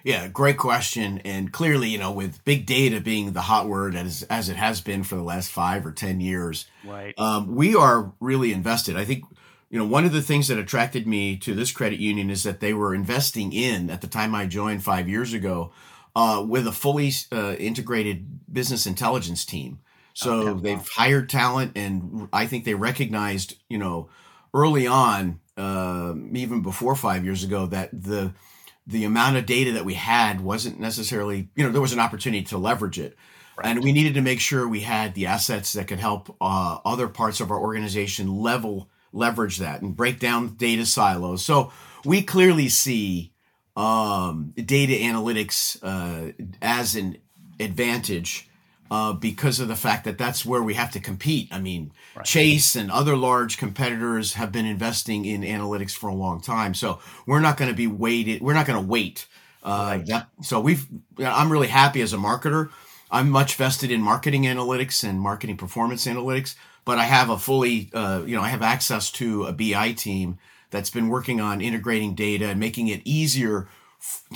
Yeah, 0.03 0.27
great 0.27 0.57
question. 0.57 1.19
And 1.19 1.51
clearly, 1.53 1.87
you 1.89 1.97
know, 1.97 2.11
with 2.11 2.43
big 2.43 2.65
data 2.65 2.99
being 2.99 3.31
the 3.31 3.41
hot 3.41 3.67
word 3.67 3.95
as 3.95 4.23
as 4.23 4.49
it 4.49 4.57
has 4.57 4.81
been 4.81 5.03
for 5.03 5.15
the 5.15 5.23
last 5.23 5.49
five 5.49 5.85
or 5.85 5.91
ten 5.91 6.19
years, 6.19 6.65
right? 6.83 7.17
Um, 7.17 7.55
we 7.55 7.73
are 7.73 8.11
really 8.19 8.51
invested. 8.51 8.97
I 8.97 9.05
think, 9.05 9.23
you 9.69 9.79
know, 9.79 9.85
one 9.85 10.03
of 10.03 10.11
the 10.11 10.21
things 10.21 10.49
that 10.49 10.59
attracted 10.59 11.07
me 11.07 11.37
to 11.37 11.53
this 11.53 11.71
credit 11.71 11.99
union 11.99 12.29
is 12.29 12.43
that 12.43 12.59
they 12.59 12.73
were 12.73 12.93
investing 12.93 13.53
in 13.53 13.89
at 13.89 14.01
the 14.01 14.07
time 14.07 14.35
I 14.35 14.45
joined 14.45 14.83
five 14.83 15.07
years 15.07 15.33
ago 15.33 15.71
uh, 16.15 16.45
with 16.45 16.67
a 16.67 16.73
fully 16.73 17.11
uh, 17.31 17.55
integrated 17.57 18.39
business 18.51 18.85
intelligence 18.85 19.45
team. 19.45 19.79
So 20.13 20.49
okay. 20.49 20.61
they've 20.61 20.87
hired 20.95 21.29
talent, 21.29 21.71
and 21.75 22.27
I 22.31 22.45
think 22.45 22.65
they 22.65 22.75
recognized, 22.75 23.55
you 23.67 23.79
know, 23.79 24.09
early 24.53 24.85
on, 24.85 25.39
uh, 25.57 26.13
even 26.33 26.61
before 26.61 26.95
five 26.95 27.23
years 27.23 27.43
ago, 27.43 27.65
that 27.67 27.89
the 27.91 28.33
the 28.85 29.05
amount 29.05 29.37
of 29.37 29.45
data 29.45 29.71
that 29.73 29.85
we 29.85 29.93
had 29.93 30.41
wasn't 30.41 30.79
necessarily, 30.79 31.49
you 31.55 31.63
know, 31.63 31.71
there 31.71 31.81
was 31.81 31.93
an 31.93 31.99
opportunity 31.99 32.43
to 32.43 32.57
leverage 32.57 32.99
it. 32.99 33.17
Right. 33.57 33.67
And 33.67 33.83
we 33.83 33.91
needed 33.91 34.15
to 34.15 34.21
make 34.21 34.39
sure 34.39 34.67
we 34.67 34.81
had 34.81 35.13
the 35.13 35.27
assets 35.27 35.73
that 35.73 35.87
could 35.87 35.99
help 35.99 36.35
uh, 36.41 36.79
other 36.83 37.07
parts 37.07 37.39
of 37.39 37.51
our 37.51 37.59
organization 37.59 38.35
level 38.39 38.89
leverage 39.11 39.57
that 39.57 39.81
and 39.81 39.95
break 39.95 40.19
down 40.19 40.55
data 40.55 40.85
silos. 40.85 41.45
So 41.45 41.71
we 42.03 42.23
clearly 42.23 42.67
see 42.67 43.31
um, 43.75 44.53
data 44.55 44.93
analytics 44.93 45.77
uh, 45.83 46.33
as 46.61 46.95
an 46.95 47.17
advantage 47.59 48.49
uh, 48.93 49.11
because 49.11 49.59
of 49.59 49.67
the 49.67 49.75
fact 49.75 50.03
that 50.03 50.19
that's 50.19 50.45
where 50.45 50.61
we 50.61 50.75
have 50.75 50.91
to 50.91 50.99
compete. 50.99 51.47
I 51.51 51.59
mean, 51.59 51.91
right. 52.15 52.23
Chase 52.23 52.75
and 52.75 52.91
other 52.91 53.17
large 53.17 53.57
competitors 53.57 54.33
have 54.33 54.51
been 54.51 54.67
investing 54.67 55.25
in 55.25 55.41
analytics 55.41 55.93
for 55.93 56.11
a 56.11 56.13
long 56.13 56.41
time, 56.41 56.75
so 56.75 56.99
we're 57.25 57.39
not 57.39 57.57
going 57.57 57.71
to 57.71 57.75
be 57.75 57.87
waited. 57.87 58.43
We're 58.43 58.53
not 58.53 58.67
going 58.67 58.79
to 58.79 58.87
wait. 58.87 59.25
Uh, 59.63 59.95
right. 59.97 60.05
that, 60.05 60.27
so 60.43 60.59
we've. 60.59 60.85
I'm 61.17 61.51
really 61.51 61.69
happy 61.69 62.01
as 62.01 62.13
a 62.13 62.17
marketer. 62.17 62.69
I'm 63.09 63.31
much 63.31 63.55
vested 63.55 63.89
in 63.89 63.99
marketing 63.99 64.43
analytics 64.43 65.03
and 65.03 65.19
marketing 65.19 65.57
performance 65.57 66.05
analytics, 66.05 66.53
but 66.85 66.99
I 66.99 67.05
have 67.05 67.31
a 67.31 67.39
fully, 67.39 67.89
uh, 67.95 68.21
you 68.27 68.35
know, 68.35 68.43
I 68.43 68.49
have 68.49 68.61
access 68.61 69.09
to 69.13 69.45
a 69.45 69.53
BI 69.53 69.93
team 69.93 70.37
that's 70.69 70.91
been 70.91 71.09
working 71.09 71.41
on 71.41 71.61
integrating 71.61 72.13
data 72.13 72.45
and 72.45 72.59
making 72.59 72.89
it 72.89 73.01
easier 73.05 73.67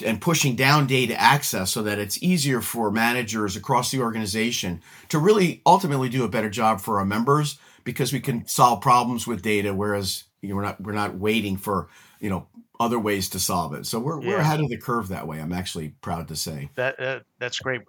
and 0.06 0.22
pushing 0.22 0.56
down 0.56 0.88
data 0.88 1.20
access 1.20 1.72
so 1.72 1.82
that 1.84 2.00
it's 2.00 2.22
easier 2.22 2.62
for 2.62 2.92
managers 2.92 3.56
across 3.56 3.92
the 3.92 4.00
organization 4.00 4.82
to 5.10 5.20
really 5.20 5.62
ultimately 5.66 6.10
do 6.10 6.24
a 6.24 6.30
better 6.30 6.50
job 6.50 6.80
for 6.80 7.00
our 7.00 7.06
members 7.06 7.60
because 7.84 8.14
we 8.14 8.20
can 8.20 8.48
solve 8.48 8.82
problems 8.82 9.26
with 9.26 9.42
data 9.42 9.74
whereas 9.74 10.26
you 10.42 10.50
know, 10.50 10.56
we're 10.56 10.64
not 10.64 10.82
we're 10.82 10.92
not 10.94 11.16
waiting 11.16 11.58
for 11.58 11.90
you 12.20 12.30
know 12.30 12.48
other 12.80 13.00
ways 13.00 13.30
to 13.30 13.40
solve 13.40 13.74
it. 13.74 13.86
So 13.88 14.00
we're, 14.00 14.22
yeah. 14.22 14.30
we're 14.30 14.38
ahead 14.38 14.60
of 14.60 14.70
the 14.70 14.78
curve 14.78 15.08
that 15.08 15.28
way 15.28 15.40
i'm 15.40 15.54
actually 15.54 15.90
proud 16.02 16.28
to 16.28 16.36
say. 16.36 16.70
That 16.76 17.00
uh, 17.00 17.20
that's 17.40 17.60
great. 17.60 17.82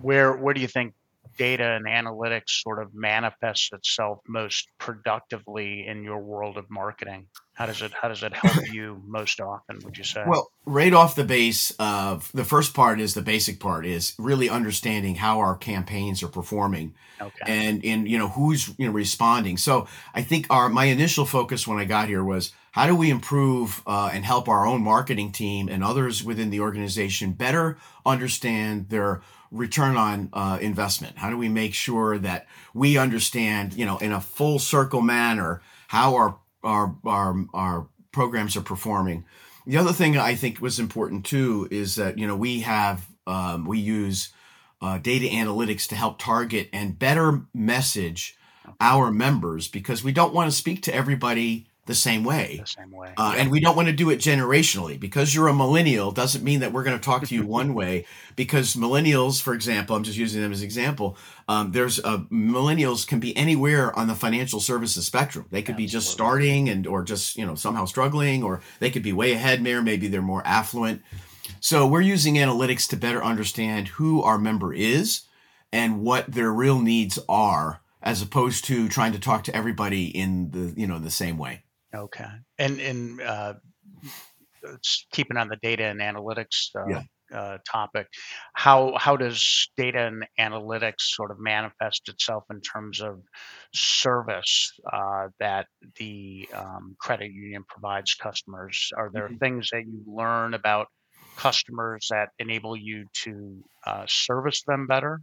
Where 0.00 0.36
where 0.36 0.54
do 0.54 0.60
you 0.60 0.68
think 0.68 0.94
data 1.36 1.72
and 1.72 1.86
analytics 1.86 2.62
sort 2.62 2.82
of 2.82 2.94
manifests 2.94 3.70
itself 3.72 4.18
most 4.26 4.68
productively 4.78 5.86
in 5.86 6.02
your 6.02 6.18
world 6.18 6.56
of 6.56 6.66
marketing? 6.70 7.26
How 7.54 7.66
does 7.66 7.80
it 7.80 7.92
how 7.92 8.08
does 8.08 8.22
it 8.22 8.34
help 8.34 8.68
you 8.72 9.02
most 9.06 9.40
often? 9.40 9.78
Would 9.84 9.96
you 9.96 10.04
say? 10.04 10.24
Well, 10.26 10.50
right 10.66 10.92
off 10.92 11.14
the 11.14 11.24
base 11.24 11.72
of 11.78 12.30
the 12.32 12.44
first 12.44 12.74
part 12.74 13.00
is 13.00 13.14
the 13.14 13.22
basic 13.22 13.60
part 13.60 13.86
is 13.86 14.14
really 14.18 14.50
understanding 14.50 15.14
how 15.14 15.38
our 15.38 15.56
campaigns 15.56 16.22
are 16.22 16.28
performing, 16.28 16.94
okay. 17.20 17.44
and 17.46 17.84
and 17.84 18.08
you 18.08 18.18
know 18.18 18.28
who's 18.28 18.74
you 18.78 18.86
know 18.86 18.92
responding. 18.92 19.56
So 19.56 19.86
I 20.14 20.22
think 20.22 20.46
our 20.50 20.68
my 20.68 20.84
initial 20.84 21.24
focus 21.24 21.66
when 21.66 21.78
I 21.78 21.84
got 21.84 22.08
here 22.08 22.22
was 22.22 22.52
how 22.72 22.86
do 22.86 22.94
we 22.94 23.08
improve 23.08 23.82
uh, 23.86 24.10
and 24.12 24.22
help 24.22 24.50
our 24.50 24.66
own 24.66 24.82
marketing 24.82 25.32
team 25.32 25.66
and 25.70 25.82
others 25.82 26.22
within 26.22 26.50
the 26.50 26.60
organization 26.60 27.32
better 27.32 27.78
understand 28.04 28.90
their 28.90 29.22
return 29.50 29.96
on 29.96 30.30
uh, 30.32 30.58
investment? 30.60 31.18
How 31.18 31.30
do 31.30 31.36
we 31.36 31.48
make 31.48 31.74
sure 31.74 32.18
that 32.18 32.46
we 32.74 32.98
understand, 32.98 33.74
you 33.74 33.86
know, 33.86 33.98
in 33.98 34.12
a 34.12 34.20
full 34.20 34.58
circle 34.58 35.02
manner 35.02 35.62
how 35.88 36.14
our 36.16 36.38
our 36.62 36.96
our 37.04 37.46
our 37.54 37.88
programs 38.12 38.56
are 38.56 38.62
performing? 38.62 39.24
The 39.66 39.78
other 39.78 39.92
thing 39.92 40.16
I 40.16 40.34
think 40.34 40.60
was 40.60 40.78
important 40.78 41.26
too 41.26 41.68
is 41.70 41.96
that 41.96 42.18
you 42.18 42.26
know 42.26 42.36
we 42.36 42.60
have 42.60 43.06
um, 43.26 43.66
we 43.66 43.78
use 43.78 44.30
uh, 44.80 44.98
data 44.98 45.26
analytics 45.26 45.88
to 45.88 45.96
help 45.96 46.18
target 46.18 46.68
and 46.72 46.98
better 46.98 47.42
message 47.54 48.36
our 48.80 49.10
members 49.10 49.68
because 49.68 50.04
we 50.04 50.12
don't 50.12 50.34
want 50.34 50.50
to 50.50 50.56
speak 50.56 50.82
to 50.82 50.94
everybody 50.94 51.66
the 51.86 51.94
same 51.94 52.24
way. 52.24 52.58
The 52.60 52.66
same 52.66 52.90
way. 52.90 53.14
Uh, 53.16 53.34
and 53.38 53.50
we 53.50 53.60
don't 53.60 53.76
want 53.76 53.88
to 53.88 53.94
do 53.94 54.10
it 54.10 54.18
generationally 54.18 54.98
because 54.98 55.34
you're 55.34 55.48
a 55.48 55.54
millennial 55.54 56.10
doesn't 56.10 56.44
mean 56.44 56.60
that 56.60 56.72
we're 56.72 56.82
going 56.82 56.98
to 56.98 57.04
talk 57.04 57.26
to 57.26 57.34
you 57.34 57.46
one 57.46 57.74
way. 57.74 58.04
Because 58.34 58.74
millennials, 58.74 59.40
for 59.40 59.54
example, 59.54 59.96
I'm 59.96 60.02
just 60.02 60.18
using 60.18 60.42
them 60.42 60.52
as 60.52 60.60
an 60.60 60.64
example. 60.64 61.16
Um, 61.48 61.72
there's 61.72 61.98
uh, 62.00 62.18
millennials 62.30 63.06
can 63.06 63.20
be 63.20 63.36
anywhere 63.36 63.96
on 63.98 64.08
the 64.08 64.14
financial 64.14 64.60
services 64.60 65.06
spectrum. 65.06 65.46
They 65.50 65.62
could 65.62 65.74
Absolutely. 65.74 65.84
be 65.84 65.90
just 65.90 66.10
starting 66.10 66.68
and 66.68 66.86
or 66.86 67.02
just 67.02 67.36
you 67.36 67.46
know 67.46 67.54
somehow 67.54 67.86
struggling, 67.86 68.42
or 68.42 68.60
they 68.80 68.90
could 68.90 69.02
be 69.02 69.12
way 69.12 69.32
ahead 69.32 69.64
there. 69.64 69.80
Maybe 69.80 70.08
they're 70.08 70.22
more 70.22 70.46
affluent. 70.46 71.02
So 71.60 71.86
we're 71.86 72.00
using 72.00 72.34
analytics 72.34 72.88
to 72.88 72.96
better 72.96 73.22
understand 73.22 73.88
who 73.88 74.22
our 74.22 74.38
member 74.38 74.74
is 74.74 75.22
and 75.72 76.02
what 76.02 76.30
their 76.32 76.52
real 76.52 76.80
needs 76.80 77.18
are, 77.28 77.80
as 78.02 78.22
opposed 78.22 78.64
to 78.66 78.88
trying 78.88 79.12
to 79.12 79.20
talk 79.20 79.44
to 79.44 79.56
everybody 79.56 80.06
in 80.06 80.50
the 80.50 80.74
you 80.76 80.86
know 80.86 80.98
the 80.98 81.10
same 81.10 81.38
way. 81.38 81.62
Okay, 81.96 82.28
and 82.58 82.80
and 82.80 83.20
uh, 83.20 83.54
keeping 85.12 85.36
on 85.36 85.48
the 85.48 85.56
data 85.56 85.84
and 85.84 86.00
analytics 86.00 86.68
uh, 86.76 86.86
yeah 86.88 87.02
uh, 87.34 87.58
topic. 87.68 88.06
How 88.54 88.94
how 88.96 89.16
does 89.16 89.70
data 89.76 90.06
and 90.06 90.26
analytics 90.38 91.00
sort 91.00 91.30
of 91.30 91.38
manifest 91.40 92.08
itself 92.08 92.44
in 92.50 92.60
terms 92.60 93.00
of 93.00 93.20
service 93.74 94.72
uh, 94.92 95.28
that 95.40 95.66
the 95.96 96.48
um, 96.54 96.96
credit 97.00 97.32
union 97.32 97.64
provides 97.68 98.14
customers? 98.14 98.90
Are 98.96 99.10
there 99.12 99.28
mm-hmm. 99.28 99.36
things 99.38 99.70
that 99.72 99.84
you 99.86 100.02
learn 100.06 100.54
about 100.54 100.88
customers 101.36 102.08
that 102.10 102.30
enable 102.38 102.76
you 102.76 103.06
to 103.24 103.64
uh, 103.86 104.04
service 104.08 104.62
them 104.66 104.86
better? 104.86 105.20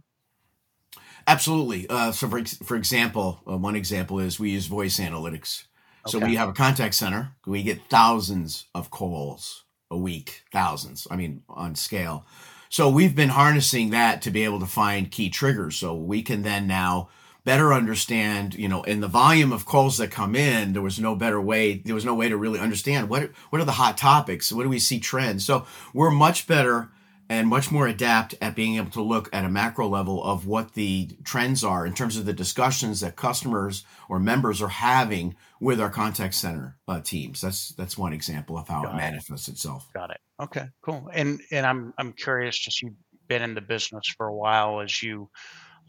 Absolutely. 1.26 1.88
Uh, 1.88 2.12
so, 2.12 2.28
for 2.28 2.44
for 2.44 2.76
example, 2.76 3.40
uh, 3.48 3.56
one 3.56 3.76
example 3.76 4.18
is 4.18 4.38
we 4.38 4.50
use 4.50 4.66
voice 4.66 4.98
analytics. 4.98 5.64
So 6.06 6.18
okay. 6.18 6.28
we 6.28 6.36
have 6.36 6.48
a 6.48 6.52
contact 6.52 6.94
center. 6.94 7.32
We 7.46 7.62
get 7.62 7.88
thousands 7.88 8.66
of 8.74 8.90
calls 8.90 9.64
a 9.90 9.96
week, 9.96 10.42
thousands, 10.52 11.06
I 11.10 11.16
mean, 11.16 11.42
on 11.48 11.74
scale. 11.74 12.26
So 12.68 12.88
we've 12.88 13.14
been 13.14 13.28
harnessing 13.28 13.90
that 13.90 14.22
to 14.22 14.30
be 14.30 14.44
able 14.44 14.60
to 14.60 14.66
find 14.66 15.10
key 15.10 15.30
triggers. 15.30 15.76
So 15.76 15.94
we 15.94 16.22
can 16.22 16.42
then 16.42 16.66
now 16.66 17.08
better 17.44 17.72
understand, 17.72 18.54
you 18.54 18.68
know, 18.68 18.82
in 18.82 19.00
the 19.00 19.08
volume 19.08 19.52
of 19.52 19.66
calls 19.66 19.98
that 19.98 20.10
come 20.10 20.34
in, 20.34 20.72
there 20.72 20.82
was 20.82 20.98
no 20.98 21.14
better 21.14 21.40
way, 21.40 21.74
there 21.78 21.94
was 21.94 22.04
no 22.04 22.14
way 22.14 22.28
to 22.28 22.36
really 22.36 22.58
understand 22.58 23.08
what 23.08 23.30
what 23.50 23.60
are 23.60 23.66
the 23.66 23.72
hot 23.72 23.96
topics? 23.96 24.52
What 24.52 24.64
do 24.64 24.68
we 24.68 24.78
see 24.78 24.98
trends? 24.98 25.44
So 25.44 25.66
we're 25.92 26.10
much 26.10 26.46
better 26.46 26.90
and 27.34 27.48
much 27.48 27.72
more 27.72 27.88
adept 27.88 28.36
at 28.40 28.54
being 28.54 28.76
able 28.76 28.92
to 28.92 29.02
look 29.02 29.28
at 29.32 29.44
a 29.44 29.48
macro 29.48 29.88
level 29.88 30.22
of 30.22 30.46
what 30.46 30.74
the 30.74 31.08
trends 31.24 31.64
are 31.64 31.84
in 31.84 31.92
terms 31.92 32.16
of 32.16 32.26
the 32.26 32.32
discussions 32.32 33.00
that 33.00 33.16
customers 33.16 33.84
or 34.08 34.20
members 34.20 34.62
are 34.62 34.68
having 34.68 35.34
with 35.58 35.80
our 35.80 35.90
contact 35.90 36.34
center 36.34 36.76
uh, 36.86 37.00
teams. 37.00 37.40
That's 37.40 37.70
that's 37.70 37.98
one 37.98 38.12
example 38.12 38.56
of 38.56 38.68
how 38.68 38.84
Got 38.84 38.94
it 38.94 38.98
manifests 38.98 39.48
itself. 39.48 39.90
Got 39.92 40.10
it. 40.10 40.20
Okay, 40.40 40.66
cool. 40.82 41.10
And 41.12 41.40
and 41.50 41.66
I'm 41.66 41.92
I'm 41.98 42.12
curious, 42.12 42.56
just 42.56 42.80
you've 42.82 42.94
been 43.26 43.42
in 43.42 43.54
the 43.54 43.60
business 43.60 44.04
for 44.16 44.26
a 44.28 44.34
while, 44.34 44.80
as 44.80 45.02
you 45.02 45.28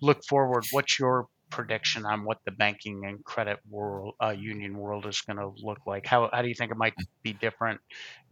look 0.02 0.24
forward, 0.28 0.66
what's 0.72 0.98
your 0.98 1.28
prediction 1.50 2.06
on 2.06 2.24
what 2.24 2.38
the 2.46 2.52
banking 2.52 3.06
and 3.06 3.24
credit 3.24 3.60
world 3.70 4.16
uh, 4.22 4.30
union 4.30 4.78
world 4.78 5.06
is 5.06 5.22
going 5.22 5.38
to 5.38 5.52
look 5.58 5.80
like 5.86 6.06
how, 6.06 6.30
how 6.34 6.42
do 6.42 6.48
you 6.48 6.56
think 6.56 6.72
it 6.72 6.78
might 6.78 6.94
be 7.24 7.34
different 7.34 7.80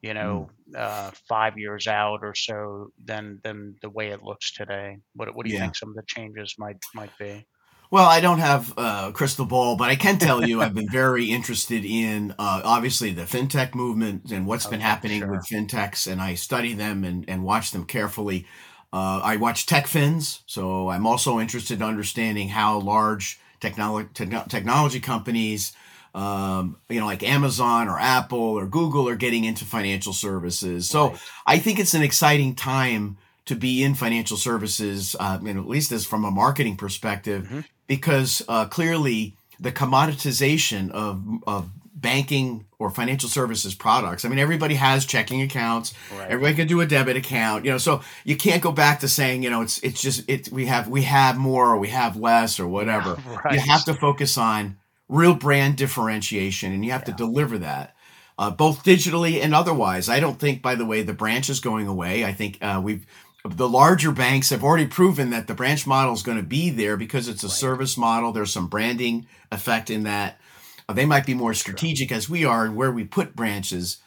you 0.01 0.13
know 0.13 0.49
uh, 0.75 1.11
five 1.27 1.57
years 1.57 1.87
out 1.87 2.19
or 2.23 2.35
so 2.35 2.87
than 3.03 3.39
than 3.43 3.75
the 3.81 3.89
way 3.89 4.09
it 4.09 4.23
looks 4.23 4.53
today 4.53 4.97
what, 5.15 5.33
what 5.35 5.45
do 5.45 5.51
you 5.51 5.57
yeah. 5.57 5.63
think 5.63 5.75
some 5.75 5.89
of 5.89 5.95
the 5.95 6.03
changes 6.07 6.55
might 6.57 6.77
might 6.95 7.15
be 7.17 7.45
well, 7.93 8.07
I 8.07 8.21
don't 8.21 8.39
have 8.39 8.73
a 8.75 9.11
crystal 9.13 9.45
ball, 9.45 9.75
but 9.75 9.91
I 9.91 9.95
can 9.95 10.17
tell 10.17 10.43
you 10.43 10.63
I've 10.63 10.73
been 10.73 10.89
very 10.91 11.25
interested 11.25 11.85
in 11.85 12.31
uh, 12.39 12.61
obviously 12.63 13.11
the 13.11 13.21
fintech 13.21 13.75
movement 13.75 14.31
and 14.31 14.47
what's 14.47 14.65
okay, 14.65 14.77
been 14.77 14.81
happening 14.81 15.19
sure. 15.19 15.29
with 15.29 15.45
fintechs, 15.45 16.11
and 16.11 16.19
I 16.19 16.33
study 16.33 16.73
them 16.73 17.03
and, 17.03 17.23
and 17.27 17.43
watch 17.43 17.69
them 17.69 17.85
carefully. 17.85 18.47
Uh, 18.93 19.19
I 19.23 19.37
watch 19.37 19.65
TechFins, 19.65 20.41
so 20.45 20.89
I'm 20.89 21.07
also 21.07 21.39
interested 21.39 21.79
in 21.79 21.83
understanding 21.83 22.49
how 22.49 22.77
large 22.77 23.39
technology 23.59 24.07
technology 24.13 24.99
companies, 24.99 25.73
um, 26.13 26.77
you 26.89 26.99
know, 26.99 27.07
like 27.07 27.23
Amazon 27.23 27.87
or 27.87 27.99
Apple 27.99 28.37
or 28.37 28.67
Google, 28.67 29.09
are 29.09 29.15
getting 29.15 29.45
into 29.45 29.65
financial 29.65 30.13
services. 30.13 30.87
So 30.87 31.09
right. 31.09 31.19
I 31.47 31.57
think 31.57 31.79
it's 31.79 31.95
an 31.95 32.03
exciting 32.03 32.53
time 32.53 33.17
to 33.45 33.55
be 33.55 33.83
in 33.83 33.95
financial 33.95 34.37
services, 34.37 35.15
uh, 35.19 35.39
and 35.43 35.57
at 35.57 35.67
least 35.67 35.91
as 35.91 36.05
from 36.05 36.23
a 36.23 36.29
marketing 36.29 36.77
perspective, 36.77 37.45
mm-hmm. 37.45 37.61
because 37.87 38.43
uh, 38.47 38.65
clearly 38.65 39.35
the 39.59 39.71
commoditization 39.71 40.91
of 40.91 41.23
of 41.47 41.71
banking 42.03 42.65
or 42.77 42.91
financial 42.91 43.29
services 43.29 43.73
products. 43.73 44.25
I 44.25 44.29
mean, 44.29 44.37
everybody 44.37 44.75
has 44.75 45.05
checking 45.05 45.41
accounts. 45.41 45.95
Right. 46.15 46.29
Everybody 46.29 46.53
can 46.53 46.67
do 46.67 46.81
a 46.81 46.85
debit 46.85 47.17
account. 47.17 47.65
You 47.65 47.71
know, 47.71 47.77
so 47.79 48.01
you 48.23 48.35
can't 48.35 48.61
go 48.61 48.71
back 48.71 48.99
to 48.99 49.07
saying, 49.07 49.41
you 49.41 49.49
know, 49.49 49.63
it's 49.63 49.79
it's 49.79 49.99
just 49.99 50.29
it 50.29 50.51
we 50.51 50.67
have 50.67 50.87
we 50.87 51.03
have 51.03 51.37
more 51.37 51.69
or 51.69 51.79
we 51.79 51.87
have 51.87 52.15
less 52.15 52.59
or 52.59 52.67
whatever. 52.67 53.17
Right. 53.43 53.55
You 53.55 53.59
have 53.71 53.85
to 53.85 53.93
focus 53.93 54.37
on 54.37 54.77
real 55.09 55.33
brand 55.33 55.77
differentiation, 55.77 56.71
and 56.71 56.85
you 56.85 56.91
have 56.91 57.01
yeah. 57.01 57.13
to 57.13 57.13
deliver 57.13 57.57
that. 57.57 57.95
Uh, 58.37 58.51
both 58.51 58.83
digitally 58.83 59.41
and 59.41 59.53
otherwise. 59.53 60.09
I 60.09 60.19
don't 60.19 60.39
think, 60.39 60.61
by 60.61 60.75
the 60.75 60.85
way, 60.85 61.03
the 61.03 61.13
branch 61.13 61.49
is 61.49 61.59
going 61.59 61.87
away. 61.87 62.25
I 62.25 62.33
think 62.33 62.57
uh, 62.61 62.81
we've 62.83 63.05
the 63.45 63.67
larger 63.67 64.11
banks 64.11 64.49
have 64.49 64.63
already 64.63 64.87
proven 64.87 65.31
that 65.31 65.47
the 65.47 65.53
branch 65.53 65.85
model 65.85 66.13
is 66.13 66.23
going 66.23 66.37
to 66.37 66.43
be 66.43 66.69
there 66.69 66.95
because 66.95 67.27
it's 67.27 67.43
a 67.43 67.47
right. 67.47 67.53
service 67.53 67.97
model. 67.97 68.31
There's 68.31 68.53
some 68.53 68.67
branding 68.67 69.27
effect 69.51 69.89
in 69.89 70.03
that. 70.03 70.39
Uh, 70.87 70.93
they 70.93 71.05
might 71.05 71.25
be 71.25 71.33
more 71.33 71.53
strategic 71.53 72.11
as 72.11 72.29
we 72.29 72.45
are 72.45 72.65
in 72.65 72.75
where 72.75 72.91
we 72.91 73.03
put 73.03 73.35
branches, 73.35 73.97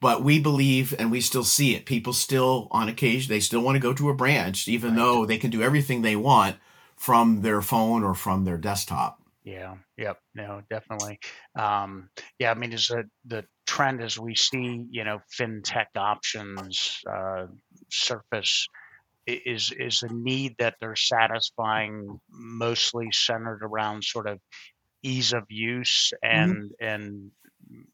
but 0.00 0.22
we 0.22 0.38
believe 0.40 0.94
and 0.98 1.10
we 1.10 1.20
still 1.20 1.44
see 1.44 1.74
it. 1.74 1.86
People 1.86 2.12
still, 2.12 2.68
on 2.70 2.88
occasion, 2.88 3.28
they 3.28 3.40
still 3.40 3.60
want 3.60 3.76
to 3.76 3.80
go 3.80 3.94
to 3.94 4.10
a 4.10 4.14
branch, 4.14 4.68
even 4.68 4.90
right. 4.90 4.96
though 4.96 5.26
they 5.26 5.38
can 5.38 5.50
do 5.50 5.62
everything 5.62 6.02
they 6.02 6.16
want 6.16 6.56
from 6.96 7.42
their 7.42 7.62
phone 7.62 8.02
or 8.02 8.14
from 8.14 8.44
their 8.44 8.58
desktop. 8.58 9.20
Yeah. 9.44 9.76
Yep. 9.96 10.18
No, 10.34 10.62
definitely. 10.68 11.20
Um, 11.56 12.10
yeah. 12.38 12.50
I 12.50 12.54
mean, 12.54 12.72
is 12.72 12.88
the 12.88 13.04
the 13.26 13.44
trend 13.64 14.02
as 14.02 14.18
we 14.18 14.34
see, 14.34 14.84
you 14.90 15.04
know, 15.04 15.20
fintech 15.38 15.86
options 15.96 17.00
uh, 17.08 17.46
surface 17.90 18.66
is 19.26 19.72
is 19.78 20.00
the 20.00 20.12
need 20.12 20.56
that 20.58 20.74
they're 20.80 20.96
satisfying 20.96 22.18
mostly 22.30 23.08
centered 23.12 23.60
around 23.62 24.02
sort 24.02 24.26
of 24.26 24.40
ease 25.02 25.32
of 25.32 25.44
use 25.48 26.12
mm-hmm. 26.24 26.40
and 26.40 26.56
mm-hmm. 26.56 26.84
and 26.84 27.30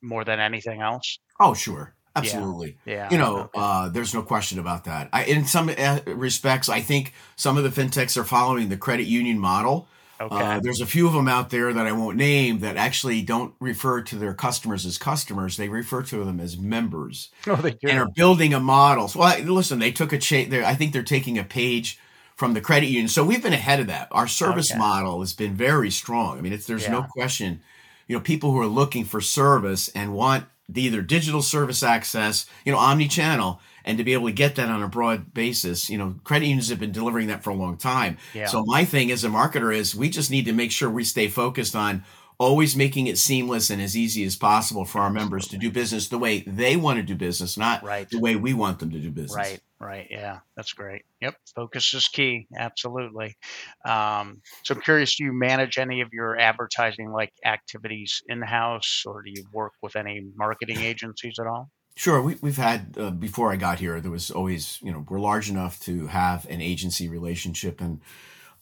more 0.01 0.25
than 0.25 0.41
anything 0.41 0.81
else? 0.81 1.19
Oh, 1.41 1.55
sure. 1.55 1.95
Absolutely. 2.15 2.77
Yeah. 2.85 2.95
yeah. 2.95 3.11
You 3.11 3.19
know, 3.19 3.39
okay. 3.41 3.51
uh, 3.55 3.89
there's 3.89 4.13
no 4.13 4.23
question 4.23 4.59
about 4.59 4.85
that. 4.85 5.09
I, 5.13 5.25
in 5.25 5.47
some 5.47 5.71
uh, 5.71 6.01
respects, 6.07 6.69
I 6.69 6.81
think 6.81 7.15
some 7.37 7.57
of 7.57 7.65
the 7.65 7.71
fintechs 7.71 8.17
are 8.17 8.25
following 8.25 8.69
the 8.69 8.77
credit 8.77 9.07
union 9.07 9.39
model. 9.39 9.89
Okay. 10.21 10.37
Uh, 10.37 10.61
there's 10.63 10.81
a 10.81 10.87
few 10.87 11.07
of 11.09 11.15
them 11.15 11.27
out 11.27 11.51
there 11.51 11.73
that 11.73 11.87
I 11.87 11.91
won't 11.91 12.17
name 12.17 12.61
that 12.61 12.77
actually 12.77 13.23
don't 13.23 13.55
refer 13.59 14.03
to 14.03 14.17
their 14.17 14.35
customers 14.35 14.87
as 14.87 14.97
customers. 14.97 15.57
They 15.57 15.69
refer 15.69 16.03
to 16.05 16.25
them 16.25 16.39
as 16.39 16.57
members. 16.57 17.31
Oh, 17.49 17.57
they 17.57 17.73
do. 17.73 17.89
And 17.89 17.99
are 17.99 18.09
building 18.15 18.55
a 18.55 18.61
model. 18.61 19.09
So, 19.09 19.19
well, 19.19 19.39
listen, 19.41 19.81
they 19.81 19.91
took 19.91 20.13
a 20.13 20.19
change. 20.19 20.53
I 20.55 20.75
think 20.75 20.93
they're 20.93 21.03
taking 21.03 21.39
a 21.39 21.45
page 21.45 21.99
from 22.43 22.55
the 22.55 22.61
credit 22.61 22.87
union. 22.89 23.07
So 23.07 23.23
we've 23.23 23.41
been 23.41 23.53
ahead 23.53 23.79
of 23.79 23.87
that. 23.87 24.09
Our 24.11 24.25
oh, 24.25 24.27
service 24.27 24.73
okay. 24.73 24.79
model 24.81 25.21
has 25.21 25.33
been 25.33 25.55
very 25.55 25.93
strong. 25.93 26.39
I 26.39 26.41
mean, 26.41 26.53
it's, 26.53 26.67
there's 26.67 26.83
yeah. 26.83 26.91
no 26.91 27.05
question. 27.05 27.61
You 28.09 28.17
know, 28.17 28.21
people 28.21 28.51
who 28.51 28.59
are 28.59 28.67
looking 28.67 29.05
for 29.05 29.21
service 29.21 29.89
and 29.91 30.13
want 30.13 30.47
the 30.69 30.83
either 30.83 31.03
digital 31.03 31.41
service 31.41 31.85
access, 31.85 32.47
you 32.65 32.73
know, 32.73 32.79
omni-channel, 32.79 33.61
and 33.85 33.97
to 33.97 34.03
be 34.03 34.13
able 34.13 34.27
to 34.27 34.33
get 34.33 34.57
that 34.57 34.69
on 34.69 34.83
a 34.83 34.89
broad 34.89 35.33
basis, 35.33 35.89
you 35.89 35.97
know, 35.97 36.17
credit 36.25 36.47
unions 36.47 36.69
have 36.71 36.81
been 36.81 36.91
delivering 36.91 37.29
that 37.29 37.45
for 37.45 37.51
a 37.51 37.55
long 37.55 37.77
time. 37.77 38.19
Yeah. 38.35 38.47
So 38.47 38.65
my 38.65 38.85
thing 38.85 39.13
as 39.13 39.23
a 39.23 39.29
marketer 39.29 39.73
is 39.73 39.95
we 39.95 40.09
just 40.11 40.33
need 40.33 40.47
to 40.47 40.53
make 40.53 40.73
sure 40.73 40.91
we 40.91 41.05
stay 41.05 41.29
focused 41.29 41.77
on 41.77 42.03
always 42.43 42.77
making 42.77 43.07
it 43.07 43.19
seamless 43.19 43.71
and 43.71 43.81
as 43.81 43.97
easy 43.97 44.25
as 44.25 44.37
possible 44.37 44.85
for 44.85 45.01
our 45.01 45.11
members 45.11 45.49
to 45.49 45.57
do 45.57 45.71
business 45.71 46.09
the 46.09 46.19
way 46.19 46.41
they 46.41 46.77
want 46.77 46.99
to 46.99 47.03
do 47.03 47.15
business, 47.15 47.57
not 47.57 47.83
right. 47.83 48.09
the 48.11 48.21
way 48.21 48.37
we 48.37 48.53
want 48.53 48.79
them 48.79 48.91
to 48.91 48.99
do 48.99 49.11
business. 49.11 49.37
Right, 49.37 49.61
right. 49.79 50.07
Yeah, 50.11 50.41
that's 50.57 50.73
great. 50.73 51.03
Yep, 51.21 51.37
focus 51.55 51.95
is 51.95 52.09
key. 52.09 52.47
Absolutely. 52.57 53.37
Um, 53.85 54.43
so 54.65 54.75
I'm 54.75 54.81
curious, 54.81 55.17
do 55.17 55.25
you 55.25 55.33
manage 55.33 55.79
any 55.79 56.01
of 56.01 56.13
your 56.13 56.39
advertising 56.39 57.11
like 57.13 57.33
activities 57.45 58.23
in 58.29 58.43
house, 58.43 59.05
or 59.07 59.23
do 59.23 59.31
you 59.31 59.45
work 59.53 59.73
with 59.83 59.97
any 59.97 60.23
marketing 60.37 60.81
agencies 60.81 61.39
at 61.39 61.47
all? 61.47 61.71
Sure, 61.95 62.23
we, 62.23 62.37
we've 62.41 62.57
had 62.57 62.97
uh, 62.99 63.11
before 63.11 63.53
I 63.53 63.57
got 63.57 63.79
here. 63.79 64.01
There 64.01 64.11
was 64.11 64.31
always, 64.31 64.79
you 64.83 64.91
know, 64.91 65.05
we're 65.09 65.21
large 65.21 65.51
enough 65.51 65.79
to 65.81 66.07
have 66.07 66.47
an 66.49 66.63
agency 66.63 67.09
relationship, 67.09 67.81
and 67.81 68.01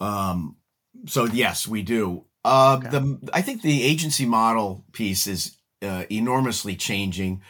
um, 0.00 0.56
so 1.06 1.24
yes, 1.26 1.68
we 1.68 1.82
do. 1.82 2.24
Uh, 2.44 2.78
okay. 2.78 2.88
The 2.90 3.30
I 3.32 3.42
think 3.42 3.62
the 3.62 3.82
agency 3.82 4.26
model 4.26 4.84
piece 4.92 5.26
is 5.26 5.56
uh, 5.82 6.04
enormously 6.10 6.74
changing, 6.76 7.42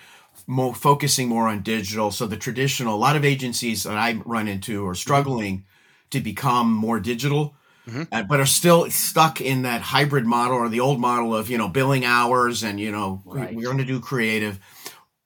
more 0.46 0.74
focusing 0.74 1.28
more 1.28 1.48
on 1.48 1.62
digital. 1.62 2.10
So 2.10 2.26
the 2.26 2.36
traditional, 2.36 2.94
a 2.94 2.98
lot 2.98 3.16
of 3.16 3.24
agencies 3.24 3.84
that 3.84 3.96
I 3.96 4.20
run 4.24 4.48
into 4.48 4.86
are 4.86 4.94
struggling 4.94 5.58
mm-hmm. 5.58 6.10
to 6.10 6.20
become 6.20 6.72
more 6.72 6.98
digital, 6.98 7.54
mm-hmm. 7.86 8.02
uh, 8.10 8.24
but 8.24 8.40
are 8.40 8.46
still 8.46 8.90
stuck 8.90 9.40
in 9.40 9.62
that 9.62 9.80
hybrid 9.80 10.26
model 10.26 10.56
or 10.56 10.68
the 10.68 10.80
old 10.80 11.00
model 11.00 11.36
of 11.36 11.50
you 11.50 11.58
know 11.58 11.68
billing 11.68 12.04
hours 12.04 12.62
and 12.62 12.80
you 12.80 12.90
know 12.90 13.22
right. 13.24 13.54
we're 13.54 13.64
going 13.64 13.78
to 13.78 13.84
do 13.84 14.00
creative. 14.00 14.58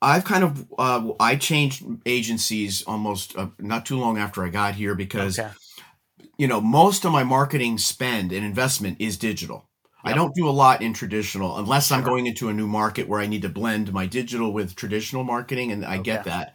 I've 0.03 0.25
kind 0.25 0.45
of 0.45 0.67
uh, 0.79 1.13
I 1.19 1.37
changed 1.37 1.85
agencies 2.05 2.83
almost 2.83 3.35
uh, 3.39 3.49
not 3.59 3.87
too 3.87 3.99
long 3.99 4.19
after 4.19 4.45
I 4.45 4.51
got 4.51 4.75
here 4.75 4.95
because. 4.95 5.39
Okay 5.39 5.51
you 6.39 6.47
know, 6.47 6.61
most 6.61 7.05
of 7.05 7.13
my 7.13 7.25
marketing 7.25 7.79
spend 7.79 8.33
and 8.33 8.45
investment 8.45 8.97
is 9.01 9.17
digital. 9.17 9.69
Yep. 10.05 10.13
I 10.13 10.17
don't 10.17 10.35
do 10.35 10.49
a 10.49 10.51
lot 10.51 10.83
in 10.83 10.93
traditional 10.93 11.57
unless 11.57 11.91
I'm 11.91 12.05
going 12.05 12.27
into 12.27 12.49
a 12.49 12.53
new 12.53 12.67
market 12.67 13.09
where 13.09 13.21
I 13.21 13.27
need 13.27 13.43
to 13.43 13.49
blend 13.49 13.93
my 13.93 14.07
digital 14.07 14.53
with 14.53 14.77
traditional 14.77 15.25
marketing, 15.25 15.73
and 15.73 15.85
I 15.85 15.95
okay. 15.95 16.03
get 16.03 16.25
that. 16.25 16.55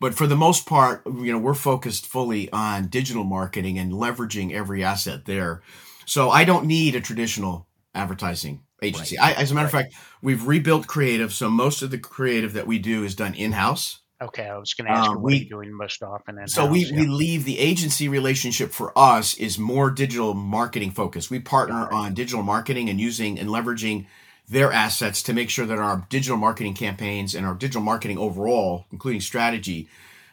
but 0.00 0.14
for 0.14 0.26
the 0.26 0.36
most 0.36 0.66
part, 0.66 1.02
you 1.06 1.30
know, 1.30 1.38
we're 1.38 1.54
focused 1.54 2.06
fully 2.06 2.50
on 2.52 2.88
digital 2.88 3.22
marketing 3.22 3.78
and 3.78 3.92
leveraging 3.92 4.52
every 4.52 4.82
asset 4.82 5.26
there. 5.26 5.62
So 6.06 6.30
I 6.30 6.44
don't 6.44 6.66
need 6.66 6.96
a 6.96 7.00
traditional 7.00 7.68
advertising 7.94 8.62
agency. 8.82 9.16
Right. 9.18 9.36
I, 9.36 9.40
as 9.42 9.50
a 9.50 9.54
matter 9.54 9.66
right. 9.66 9.86
of 9.86 9.92
fact, 9.92 10.04
we've 10.22 10.46
rebuilt 10.46 10.86
creative. 10.86 11.32
So 11.32 11.50
most 11.50 11.82
of 11.82 11.90
the 11.90 11.98
creative 11.98 12.54
that 12.54 12.66
we 12.66 12.78
do 12.78 13.04
is 13.04 13.14
done 13.14 13.34
in 13.34 13.52
house. 13.52 14.00
Okay, 14.22 14.46
I 14.46 14.58
was 14.58 14.74
going 14.74 14.86
to 14.86 14.92
ask 14.92 15.10
um, 15.10 15.22
what 15.22 15.32
we, 15.32 15.44
doing 15.44 15.72
most 15.72 16.02
often. 16.02 16.46
So 16.46 16.66
we, 16.66 16.84
yeah. 16.84 17.00
we 17.00 17.06
leave 17.06 17.44
the 17.44 17.58
agency 17.58 18.06
relationship 18.06 18.70
for 18.70 18.92
us 18.96 19.34
is 19.34 19.58
more 19.58 19.90
digital 19.90 20.34
marketing 20.34 20.90
focused. 20.90 21.30
We 21.30 21.40
partner 21.40 21.84
right. 21.84 21.92
on 21.92 22.14
digital 22.14 22.42
marketing 22.42 22.90
and 22.90 23.00
using 23.00 23.38
and 23.38 23.48
leveraging 23.48 24.06
their 24.46 24.72
assets 24.72 25.22
to 25.22 25.32
make 25.32 25.48
sure 25.48 25.64
that 25.64 25.78
our 25.78 26.06
digital 26.10 26.36
marketing 26.36 26.74
campaigns 26.74 27.34
and 27.34 27.46
our 27.46 27.54
digital 27.54 27.80
marketing 27.80 28.18
overall, 28.18 28.84
including 28.92 29.22
strategy, 29.22 29.88